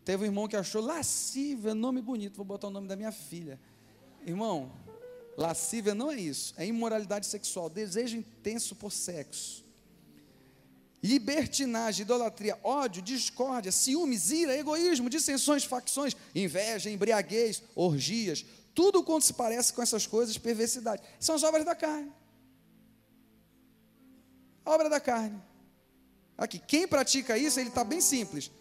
Teve 0.06 0.24
um 0.24 0.28
irmão 0.28 0.48
que 0.48 0.56
achou 0.56 0.82
lascívia, 0.82 1.76
nome 1.76 2.02
bonito, 2.02 2.38
vou 2.38 2.46
botar 2.46 2.68
o 2.68 2.72
nome 2.72 2.88
da 2.88 2.96
minha 2.96 3.12
filha. 3.12 3.60
Irmão, 4.26 4.72
lascívia 5.36 5.94
não 5.94 6.10
é 6.10 6.16
isso, 6.16 6.54
é 6.56 6.66
imoralidade 6.66 7.26
sexual, 7.26 7.70
desejo 7.70 8.16
intenso 8.16 8.74
por 8.74 8.90
sexo. 8.90 9.66
Libertinagem, 11.04 12.04
idolatria, 12.04 12.58
ódio, 12.64 13.02
discórdia, 13.02 13.70
ciúmes, 13.70 14.32
ira, 14.32 14.56
egoísmo, 14.56 15.10
dissensões, 15.10 15.66
facções, 15.66 16.16
inveja, 16.34 16.90
embriaguez, 16.90 17.64
orgias, 17.76 18.46
tudo 18.74 19.04
quanto 19.04 19.26
se 19.26 19.34
parece 19.34 19.74
com 19.74 19.82
essas 19.82 20.08
coisas, 20.08 20.38
perversidade. 20.38 21.04
São 21.20 21.36
as 21.36 21.44
obras 21.44 21.66
da 21.66 21.76
carne. 21.76 22.14
Obra 24.70 24.88
da 24.88 25.00
carne. 25.00 25.42
Aqui, 26.38 26.60
quem 26.60 26.88
pratica 26.88 27.36
isso, 27.38 27.60
ele 27.60 27.70
está 27.70 27.84
bem 27.84 28.00
simples. 28.00 28.52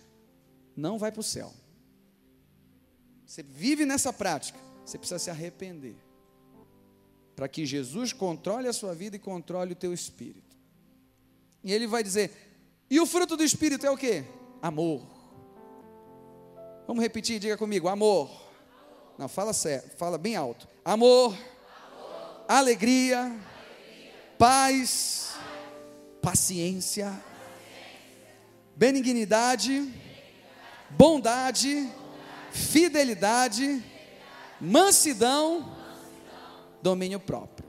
Não 0.75 0.99
vai 0.99 1.13
para 1.13 1.21
o 1.21 1.25
céu. 1.25 1.53
Você 3.27 3.43
vive 3.43 3.85
nessa 3.85 4.11
prática, 4.11 4.59
você 4.87 4.97
precisa 4.97 5.19
se 5.19 5.29
arrepender. 5.29 5.97
Para 7.37 7.47
que 7.47 7.67
Jesus 7.67 8.15
controle 8.15 8.67
a 8.69 8.73
sua 8.73 8.95
vida 8.95 9.17
e 9.17 9.19
controle 9.19 9.73
o 9.75 9.77
teu 9.77 9.93
espírito. 9.93 10.57
E 11.63 11.75
ele 11.75 11.87
vai 11.87 12.03
dizer: 12.03 12.33
e 12.91 12.99
o 12.99 13.07
fruto 13.07 13.37
do 13.37 13.45
Espírito 13.45 13.87
é 13.87 13.91
o 13.91 13.97
que? 13.97 14.25
Amor. 14.63 15.07
Vamos 16.87 17.03
repetir, 17.03 17.39
diga 17.39 17.59
comigo: 17.59 17.87
amor. 17.87 18.31
Não, 19.19 19.29
fala 19.29 19.53
sério, 19.53 19.91
fala 19.99 20.17
bem 20.17 20.37
alto. 20.37 20.67
Amor, 20.83 21.35
amor. 21.35 22.45
Alegria, 22.49 23.21
alegria, 23.21 24.35
paz. 24.39 25.28
Paciência. 26.29 27.19
Benignidade, 28.77 29.91
bondade, 30.91 31.89
fidelidade, 32.53 33.83
mansidão, 34.61 35.75
domínio 36.83 37.19
próprio. 37.19 37.67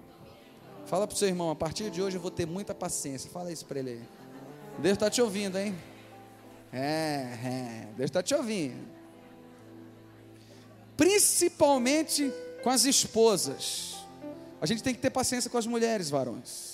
Fala 0.88 1.07
para 1.07 1.16
o 1.16 1.18
seu 1.18 1.30
irmão, 1.30 1.49
a 1.49 1.55
partir 1.55 1.89
de 1.89 2.01
hoje 2.01 2.18
eu 2.18 2.22
vou 2.22 2.30
ter 2.30 2.45
muita 2.45 2.76
paciência. 2.76 3.32
Fala 3.32 3.49
isso 3.49 3.66
para 3.66 3.80
ele 3.80 3.91
aí. 3.91 4.03
Deus 4.80 4.95
está 4.95 5.10
te 5.10 5.22
ouvindo, 5.22 5.57
hein? 5.57 5.74
É, 6.74 6.80
é, 6.82 7.88
Deus 7.95 8.10
está 8.10 8.22
te 8.22 8.36
ouvindo. 8.36 8.86
Principalmente 10.97 12.30
com 12.62 12.70
as 12.70 12.84
esposas. 12.84 13.95
A 14.60 14.66
gente 14.66 14.84
tem 14.84 14.93
que 14.93 14.99
ter 14.99 15.12
paciência 15.12 15.49
com 15.49 15.57
as 15.57 15.66
mulheres, 15.66 16.10
varões. 16.10 16.68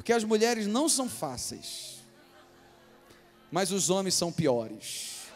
Porque 0.00 0.14
as 0.14 0.24
mulheres 0.24 0.66
não 0.66 0.88
são 0.88 1.10
fáceis. 1.10 2.00
Mas 3.52 3.70
os 3.70 3.90
homens 3.90 4.14
são 4.14 4.32
piores. 4.32 5.26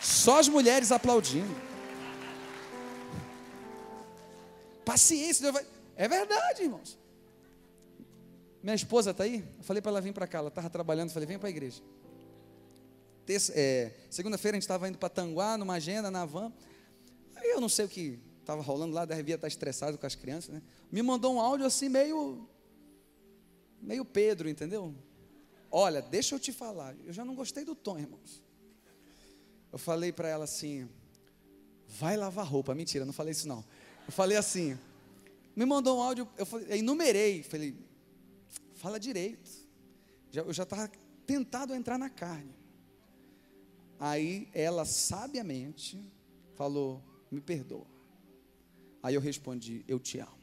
Só 0.00 0.38
as 0.38 0.48
mulheres 0.48 0.90
aplaudindo. 0.90 1.54
Paciência, 4.86 5.52
vai. 5.52 5.66
É 5.96 6.08
verdade, 6.08 6.62
irmãos. 6.62 6.98
Minha 8.62 8.74
esposa 8.74 9.10
está 9.10 9.24
aí? 9.24 9.44
Eu 9.58 9.64
falei 9.64 9.82
para 9.82 9.90
ela 9.90 10.00
vir 10.00 10.14
para 10.14 10.26
cá, 10.26 10.38
ela 10.38 10.48
estava 10.48 10.70
trabalhando, 10.70 11.10
falei, 11.10 11.26
vem 11.26 11.38
para 11.38 11.48
a 11.48 11.50
igreja. 11.50 11.82
É, 13.50 13.92
Segunda-feira 14.08 14.56
a 14.56 14.56
gente 14.56 14.62
estava 14.62 14.88
indo 14.88 14.96
para 14.96 15.10
Tanguá, 15.10 15.58
numa 15.58 15.74
agenda, 15.74 16.10
na 16.10 16.24
van. 16.24 16.50
Aí 17.36 17.50
eu 17.50 17.60
não 17.60 17.68
sei 17.68 17.84
o 17.84 17.88
que 17.88 18.18
estava 18.48 18.62
rolando 18.62 18.94
lá, 18.94 19.04
devia 19.04 19.34
estar 19.34 19.46
estressado 19.46 19.98
com 19.98 20.06
as 20.06 20.14
crianças, 20.14 20.54
né? 20.54 20.62
Me 20.90 21.02
mandou 21.02 21.34
um 21.34 21.40
áudio 21.40 21.66
assim, 21.66 21.90
meio. 21.90 22.48
meio 23.78 24.06
Pedro, 24.06 24.48
entendeu? 24.48 24.94
Olha, 25.70 26.00
deixa 26.00 26.34
eu 26.34 26.40
te 26.40 26.50
falar, 26.50 26.96
eu 27.04 27.12
já 27.12 27.26
não 27.26 27.34
gostei 27.34 27.62
do 27.62 27.74
tom, 27.74 27.98
irmãos. 27.98 28.42
Eu 29.70 29.78
falei 29.78 30.10
para 30.12 30.30
ela 30.30 30.44
assim: 30.44 30.88
vai 31.86 32.16
lavar 32.16 32.46
roupa. 32.46 32.74
Mentira, 32.74 33.04
não 33.04 33.12
falei 33.12 33.32
isso 33.32 33.46
não. 33.46 33.62
Eu 34.06 34.12
falei 34.12 34.38
assim, 34.38 34.78
me 35.54 35.66
mandou 35.66 35.98
um 35.98 36.02
áudio, 36.02 36.26
eu, 36.38 36.46
falei, 36.46 36.68
eu 36.70 36.76
enumerei, 36.76 37.42
falei, 37.42 37.76
fala 38.76 38.98
direito. 38.98 39.50
Já, 40.30 40.40
eu 40.40 40.54
já 40.54 40.62
estava 40.62 40.90
tentado 41.26 41.74
a 41.74 41.76
entrar 41.76 41.98
na 41.98 42.08
carne. 42.08 42.54
Aí 44.00 44.48
ela 44.54 44.86
sabiamente 44.86 46.02
falou, 46.54 47.02
me 47.30 47.42
perdoa. 47.42 47.97
Aí 49.02 49.14
eu 49.14 49.20
respondi, 49.20 49.84
eu 49.86 49.98
te 49.98 50.18
amo. 50.18 50.38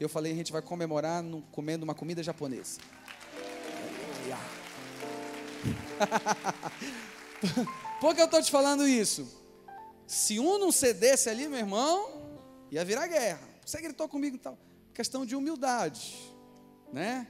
Eu 0.00 0.08
falei, 0.08 0.32
a 0.32 0.34
gente 0.34 0.50
vai 0.50 0.62
comemorar 0.62 1.22
no, 1.22 1.42
comendo 1.42 1.84
uma 1.84 1.94
comida 1.94 2.22
japonesa. 2.22 2.80
Por 8.00 8.14
que 8.14 8.20
eu 8.20 8.24
estou 8.24 8.42
te 8.42 8.50
falando 8.50 8.86
isso? 8.86 9.40
Se 10.06 10.40
um 10.40 10.58
não 10.58 10.72
cedesse 10.72 11.28
ali, 11.28 11.46
meu 11.48 11.58
irmão, 11.58 12.22
ia 12.70 12.84
virar 12.84 13.06
guerra. 13.06 13.48
Você 13.64 13.80
gritou 13.80 14.08
comigo 14.08 14.36
e 14.36 14.38
tal. 14.38 14.58
Questão 14.92 15.24
de 15.24 15.36
humildade, 15.36 16.18
né? 16.92 17.26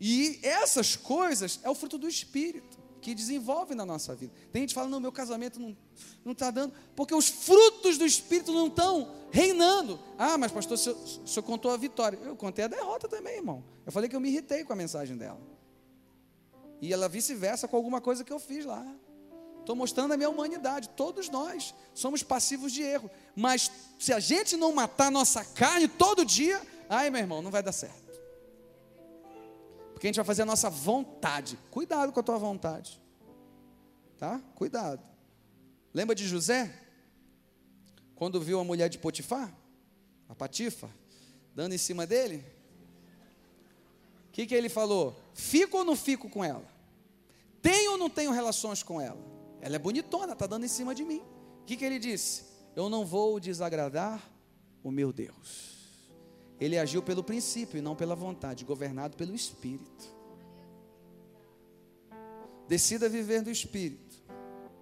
E 0.00 0.40
essas 0.42 0.96
coisas 0.96 1.60
é 1.62 1.70
o 1.70 1.74
fruto 1.74 1.98
do 1.98 2.08
Espírito 2.08 2.71
que 3.02 3.14
desenvolve 3.14 3.74
na 3.74 3.84
nossa 3.84 4.14
vida. 4.14 4.32
Tem 4.52 4.62
gente 4.62 4.70
que 4.70 4.74
fala, 4.76 4.88
não, 4.88 5.00
meu 5.00 5.10
casamento 5.10 5.60
não 6.24 6.32
está 6.32 6.50
dando, 6.50 6.72
porque 6.94 7.12
os 7.12 7.28
frutos 7.28 7.98
do 7.98 8.06
Espírito 8.06 8.52
não 8.52 8.68
estão 8.68 9.12
reinando. 9.32 9.98
Ah, 10.16 10.38
mas 10.38 10.52
pastor, 10.52 10.76
o 10.76 10.78
senhor, 10.78 10.96
o 10.96 11.26
senhor 11.26 11.42
contou 11.42 11.72
a 11.72 11.76
vitória. 11.76 12.18
Eu 12.22 12.36
contei 12.36 12.64
a 12.64 12.68
derrota 12.68 13.08
também, 13.08 13.36
irmão. 13.36 13.62
Eu 13.84 13.90
falei 13.90 14.08
que 14.08 14.14
eu 14.14 14.20
me 14.20 14.28
irritei 14.28 14.62
com 14.64 14.72
a 14.72 14.76
mensagem 14.76 15.16
dela. 15.16 15.40
E 16.80 16.92
ela 16.92 17.08
vice-versa 17.08 17.66
com 17.66 17.76
alguma 17.76 18.00
coisa 18.00 18.22
que 18.22 18.32
eu 18.32 18.38
fiz 18.38 18.64
lá. 18.64 18.86
Estou 19.58 19.74
mostrando 19.74 20.12
a 20.12 20.16
minha 20.16 20.30
humanidade. 20.30 20.88
Todos 20.90 21.28
nós 21.28 21.74
somos 21.92 22.22
passivos 22.22 22.72
de 22.72 22.82
erro. 22.82 23.10
Mas 23.34 23.70
se 23.98 24.12
a 24.12 24.20
gente 24.20 24.56
não 24.56 24.72
matar 24.72 25.10
nossa 25.10 25.44
carne 25.44 25.88
todo 25.88 26.24
dia, 26.24 26.60
ai 26.88 27.10
meu 27.10 27.20
irmão, 27.20 27.42
não 27.42 27.50
vai 27.50 27.62
dar 27.62 27.72
certo. 27.72 28.01
Porque 30.02 30.08
a 30.08 30.10
gente 30.10 30.16
vai 30.16 30.24
fazer 30.24 30.42
a 30.42 30.46
nossa 30.46 30.68
vontade. 30.68 31.56
Cuidado 31.70 32.12
com 32.12 32.18
a 32.18 32.22
tua 32.24 32.36
vontade. 32.36 33.00
Tá? 34.18 34.42
Cuidado. 34.56 35.00
Lembra 35.94 36.12
de 36.12 36.26
José? 36.26 36.76
Quando 38.16 38.40
viu 38.40 38.58
a 38.58 38.64
mulher 38.64 38.88
de 38.88 38.98
Potifar, 38.98 39.56
a 40.28 40.34
Patifa, 40.34 40.90
dando 41.54 41.76
em 41.76 41.78
cima 41.78 42.04
dele? 42.04 42.44
O 44.26 44.32
que, 44.32 44.44
que 44.44 44.56
ele 44.56 44.68
falou? 44.68 45.14
Fico 45.34 45.78
ou 45.78 45.84
não 45.84 45.94
fico 45.94 46.28
com 46.28 46.42
ela? 46.42 46.66
Tenho 47.62 47.92
ou 47.92 47.98
não 47.98 48.10
tenho 48.10 48.32
relações 48.32 48.82
com 48.82 49.00
ela? 49.00 49.24
Ela 49.60 49.76
é 49.76 49.78
bonitona, 49.78 50.32
está 50.32 50.48
dando 50.48 50.64
em 50.64 50.68
cima 50.68 50.96
de 50.96 51.04
mim. 51.04 51.22
O 51.60 51.64
que, 51.64 51.76
que 51.76 51.84
ele 51.84 52.00
disse? 52.00 52.42
Eu 52.74 52.88
não 52.88 53.06
vou 53.06 53.38
desagradar 53.38 54.20
o 54.82 54.90
meu 54.90 55.12
Deus. 55.12 55.71
Ele 56.62 56.78
agiu 56.78 57.02
pelo 57.02 57.24
princípio 57.24 57.78
e 57.78 57.80
não 57.80 57.96
pela 57.96 58.14
vontade, 58.14 58.64
governado 58.64 59.16
pelo 59.16 59.34
Espírito. 59.34 60.14
Decida 62.68 63.08
viver 63.08 63.42
do 63.42 63.50
Espírito 63.50 64.22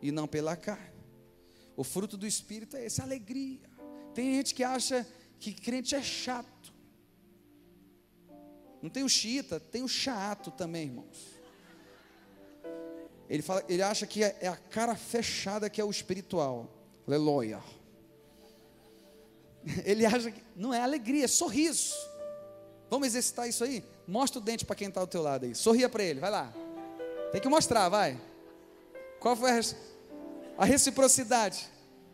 e 0.02 0.12
não 0.12 0.28
pela 0.28 0.54
carne. 0.54 1.00
O 1.74 1.82
fruto 1.82 2.18
do 2.18 2.26
Espírito 2.26 2.76
é 2.76 2.84
essa 2.84 3.02
alegria. 3.02 3.66
Tem 4.12 4.34
gente 4.34 4.54
que 4.54 4.62
acha 4.62 5.08
que 5.38 5.54
crente 5.54 5.94
é 5.94 6.02
chato. 6.02 6.70
Não 8.82 8.90
tem 8.90 9.02
o 9.02 9.08
xiita, 9.08 9.58
tem 9.58 9.82
o 9.82 9.88
chato 9.88 10.50
também, 10.50 10.88
irmãos. 10.88 11.40
Ele, 13.26 13.40
fala, 13.40 13.64
ele 13.70 13.80
acha 13.80 14.06
que 14.06 14.22
é, 14.22 14.36
é 14.42 14.48
a 14.48 14.56
cara 14.56 14.94
fechada 14.94 15.70
que 15.70 15.80
é 15.80 15.84
o 15.84 15.90
espiritual. 15.90 16.68
Aleluia. 17.06 17.58
Ele 19.84 20.06
acha 20.06 20.30
que 20.30 20.42
não 20.56 20.72
é 20.72 20.80
alegria, 20.80 21.24
é 21.24 21.28
sorriso. 21.28 21.94
Vamos 22.88 23.08
exercitar 23.08 23.48
isso 23.48 23.62
aí? 23.62 23.84
Mostra 24.06 24.40
o 24.40 24.42
dente 24.42 24.64
para 24.64 24.74
quem 24.74 24.88
está 24.88 25.00
ao 25.00 25.06
teu 25.06 25.22
lado 25.22 25.44
aí. 25.44 25.54
Sorria 25.54 25.88
para 25.88 26.02
ele, 26.02 26.18
vai 26.18 26.30
lá. 26.30 26.52
Tem 27.30 27.40
que 27.40 27.48
mostrar, 27.48 27.88
vai. 27.88 28.20
Qual 29.20 29.36
foi 29.36 29.50
a, 30.58 30.64
reciprocidade? 30.64 31.68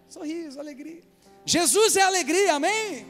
Sorriso, 0.09 0.61
alegria. 0.61 1.03
Jesus 1.47 1.97
é 1.97 2.03
alegria, 2.03 2.55
amém? 2.55 3.07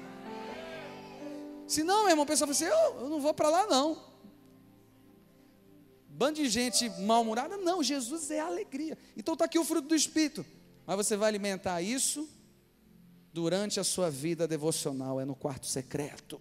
Se 1.67 1.83
não, 1.83 2.03
meu 2.03 2.11
irmão, 2.11 2.23
o 2.23 2.27
pessoal 2.27 2.47
fala 2.47 2.53
assim: 2.53 2.93
eu, 2.93 3.01
eu 3.03 3.09
não 3.09 3.21
vou 3.21 3.35
para 3.35 3.49
lá 3.49 3.67
não 3.67 4.07
bando 6.17 6.41
de 6.41 6.49
gente 6.49 6.89
mal-humorada. 7.01 7.57
Não, 7.59 7.83
Jesus 7.83 8.31
é 8.31 8.41
alegria. 8.41 8.97
Então 9.17 9.35
está 9.35 9.45
aqui 9.45 9.59
o 9.59 9.65
fruto 9.65 9.89
do 9.89 9.95
Espírito. 9.95 10.45
Mas 10.87 10.97
você 10.97 11.17
vai 11.17 11.29
alimentar 11.29 11.83
isso 11.83 12.29
durante 13.37 13.79
a 13.79 13.85
sua 13.85 14.11
vida 14.11 14.49
devocional, 14.49 15.21
é 15.21 15.25
no 15.27 15.35
quarto 15.35 15.67
secreto. 15.67 16.41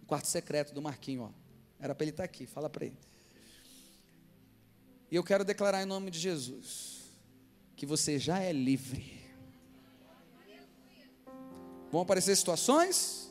O 0.00 0.06
quarto 0.06 0.28
secreto 0.28 0.72
do 0.72 0.80
Marquinho, 0.80 1.22
ó. 1.22 1.30
Era 1.80 1.92
para 1.92 2.04
ele 2.04 2.12
estar 2.12 2.22
tá 2.22 2.24
aqui, 2.26 2.46
fala 2.46 2.70
para 2.70 2.86
ele. 2.86 2.96
E 5.10 5.16
eu 5.16 5.24
quero 5.24 5.44
declarar 5.44 5.82
em 5.82 5.86
nome 5.86 6.08
de 6.08 6.20
Jesus. 6.20 7.00
que 7.74 7.84
você 7.84 8.16
já 8.16 8.38
é 8.38 8.52
livre. 8.52 9.20
Vão 11.90 12.02
aparecer 12.02 12.36
situações, 12.36 13.28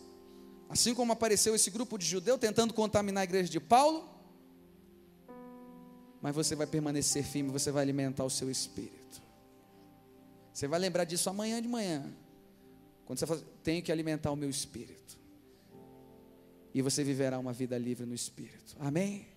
assim 0.68 0.94
como 0.94 1.14
apareceu 1.14 1.56
esse 1.56 1.72
grupo 1.72 1.98
de 1.98 2.06
judeu 2.06 2.38
tentando 2.38 2.74
contaminar 2.74 3.22
a 3.22 3.24
igreja 3.24 3.50
de 3.50 3.62
Paulo, 3.62 4.10
mas 6.22 6.36
você 6.36 6.54
vai 6.54 6.68
permanecer 6.68 7.24
firme, 7.24 7.50
você 7.50 7.72
vai 7.72 7.82
alimentar 7.82 8.26
o 8.26 8.30
seu 8.30 8.52
espírito. 8.52 9.01
Você 10.54 10.68
vai 10.68 10.80
lembrar 10.80 11.06
disso 11.06 11.30
amanhã 11.30 11.62
de 11.62 11.68
manhã. 11.68 12.12
Quando 13.06 13.20
você 13.20 13.26
fala, 13.26 13.42
tenho 13.64 13.82
que 13.84 13.92
alimentar 13.92 14.32
o 14.32 14.36
meu 14.36 14.50
espírito. 14.50 15.20
E 16.74 16.82
você 16.82 17.04
viverá 17.04 17.38
uma 17.38 17.54
vida 17.54 17.78
livre 17.78 18.06
no 18.06 18.14
espírito. 18.14 18.76
Amém? 18.80 19.28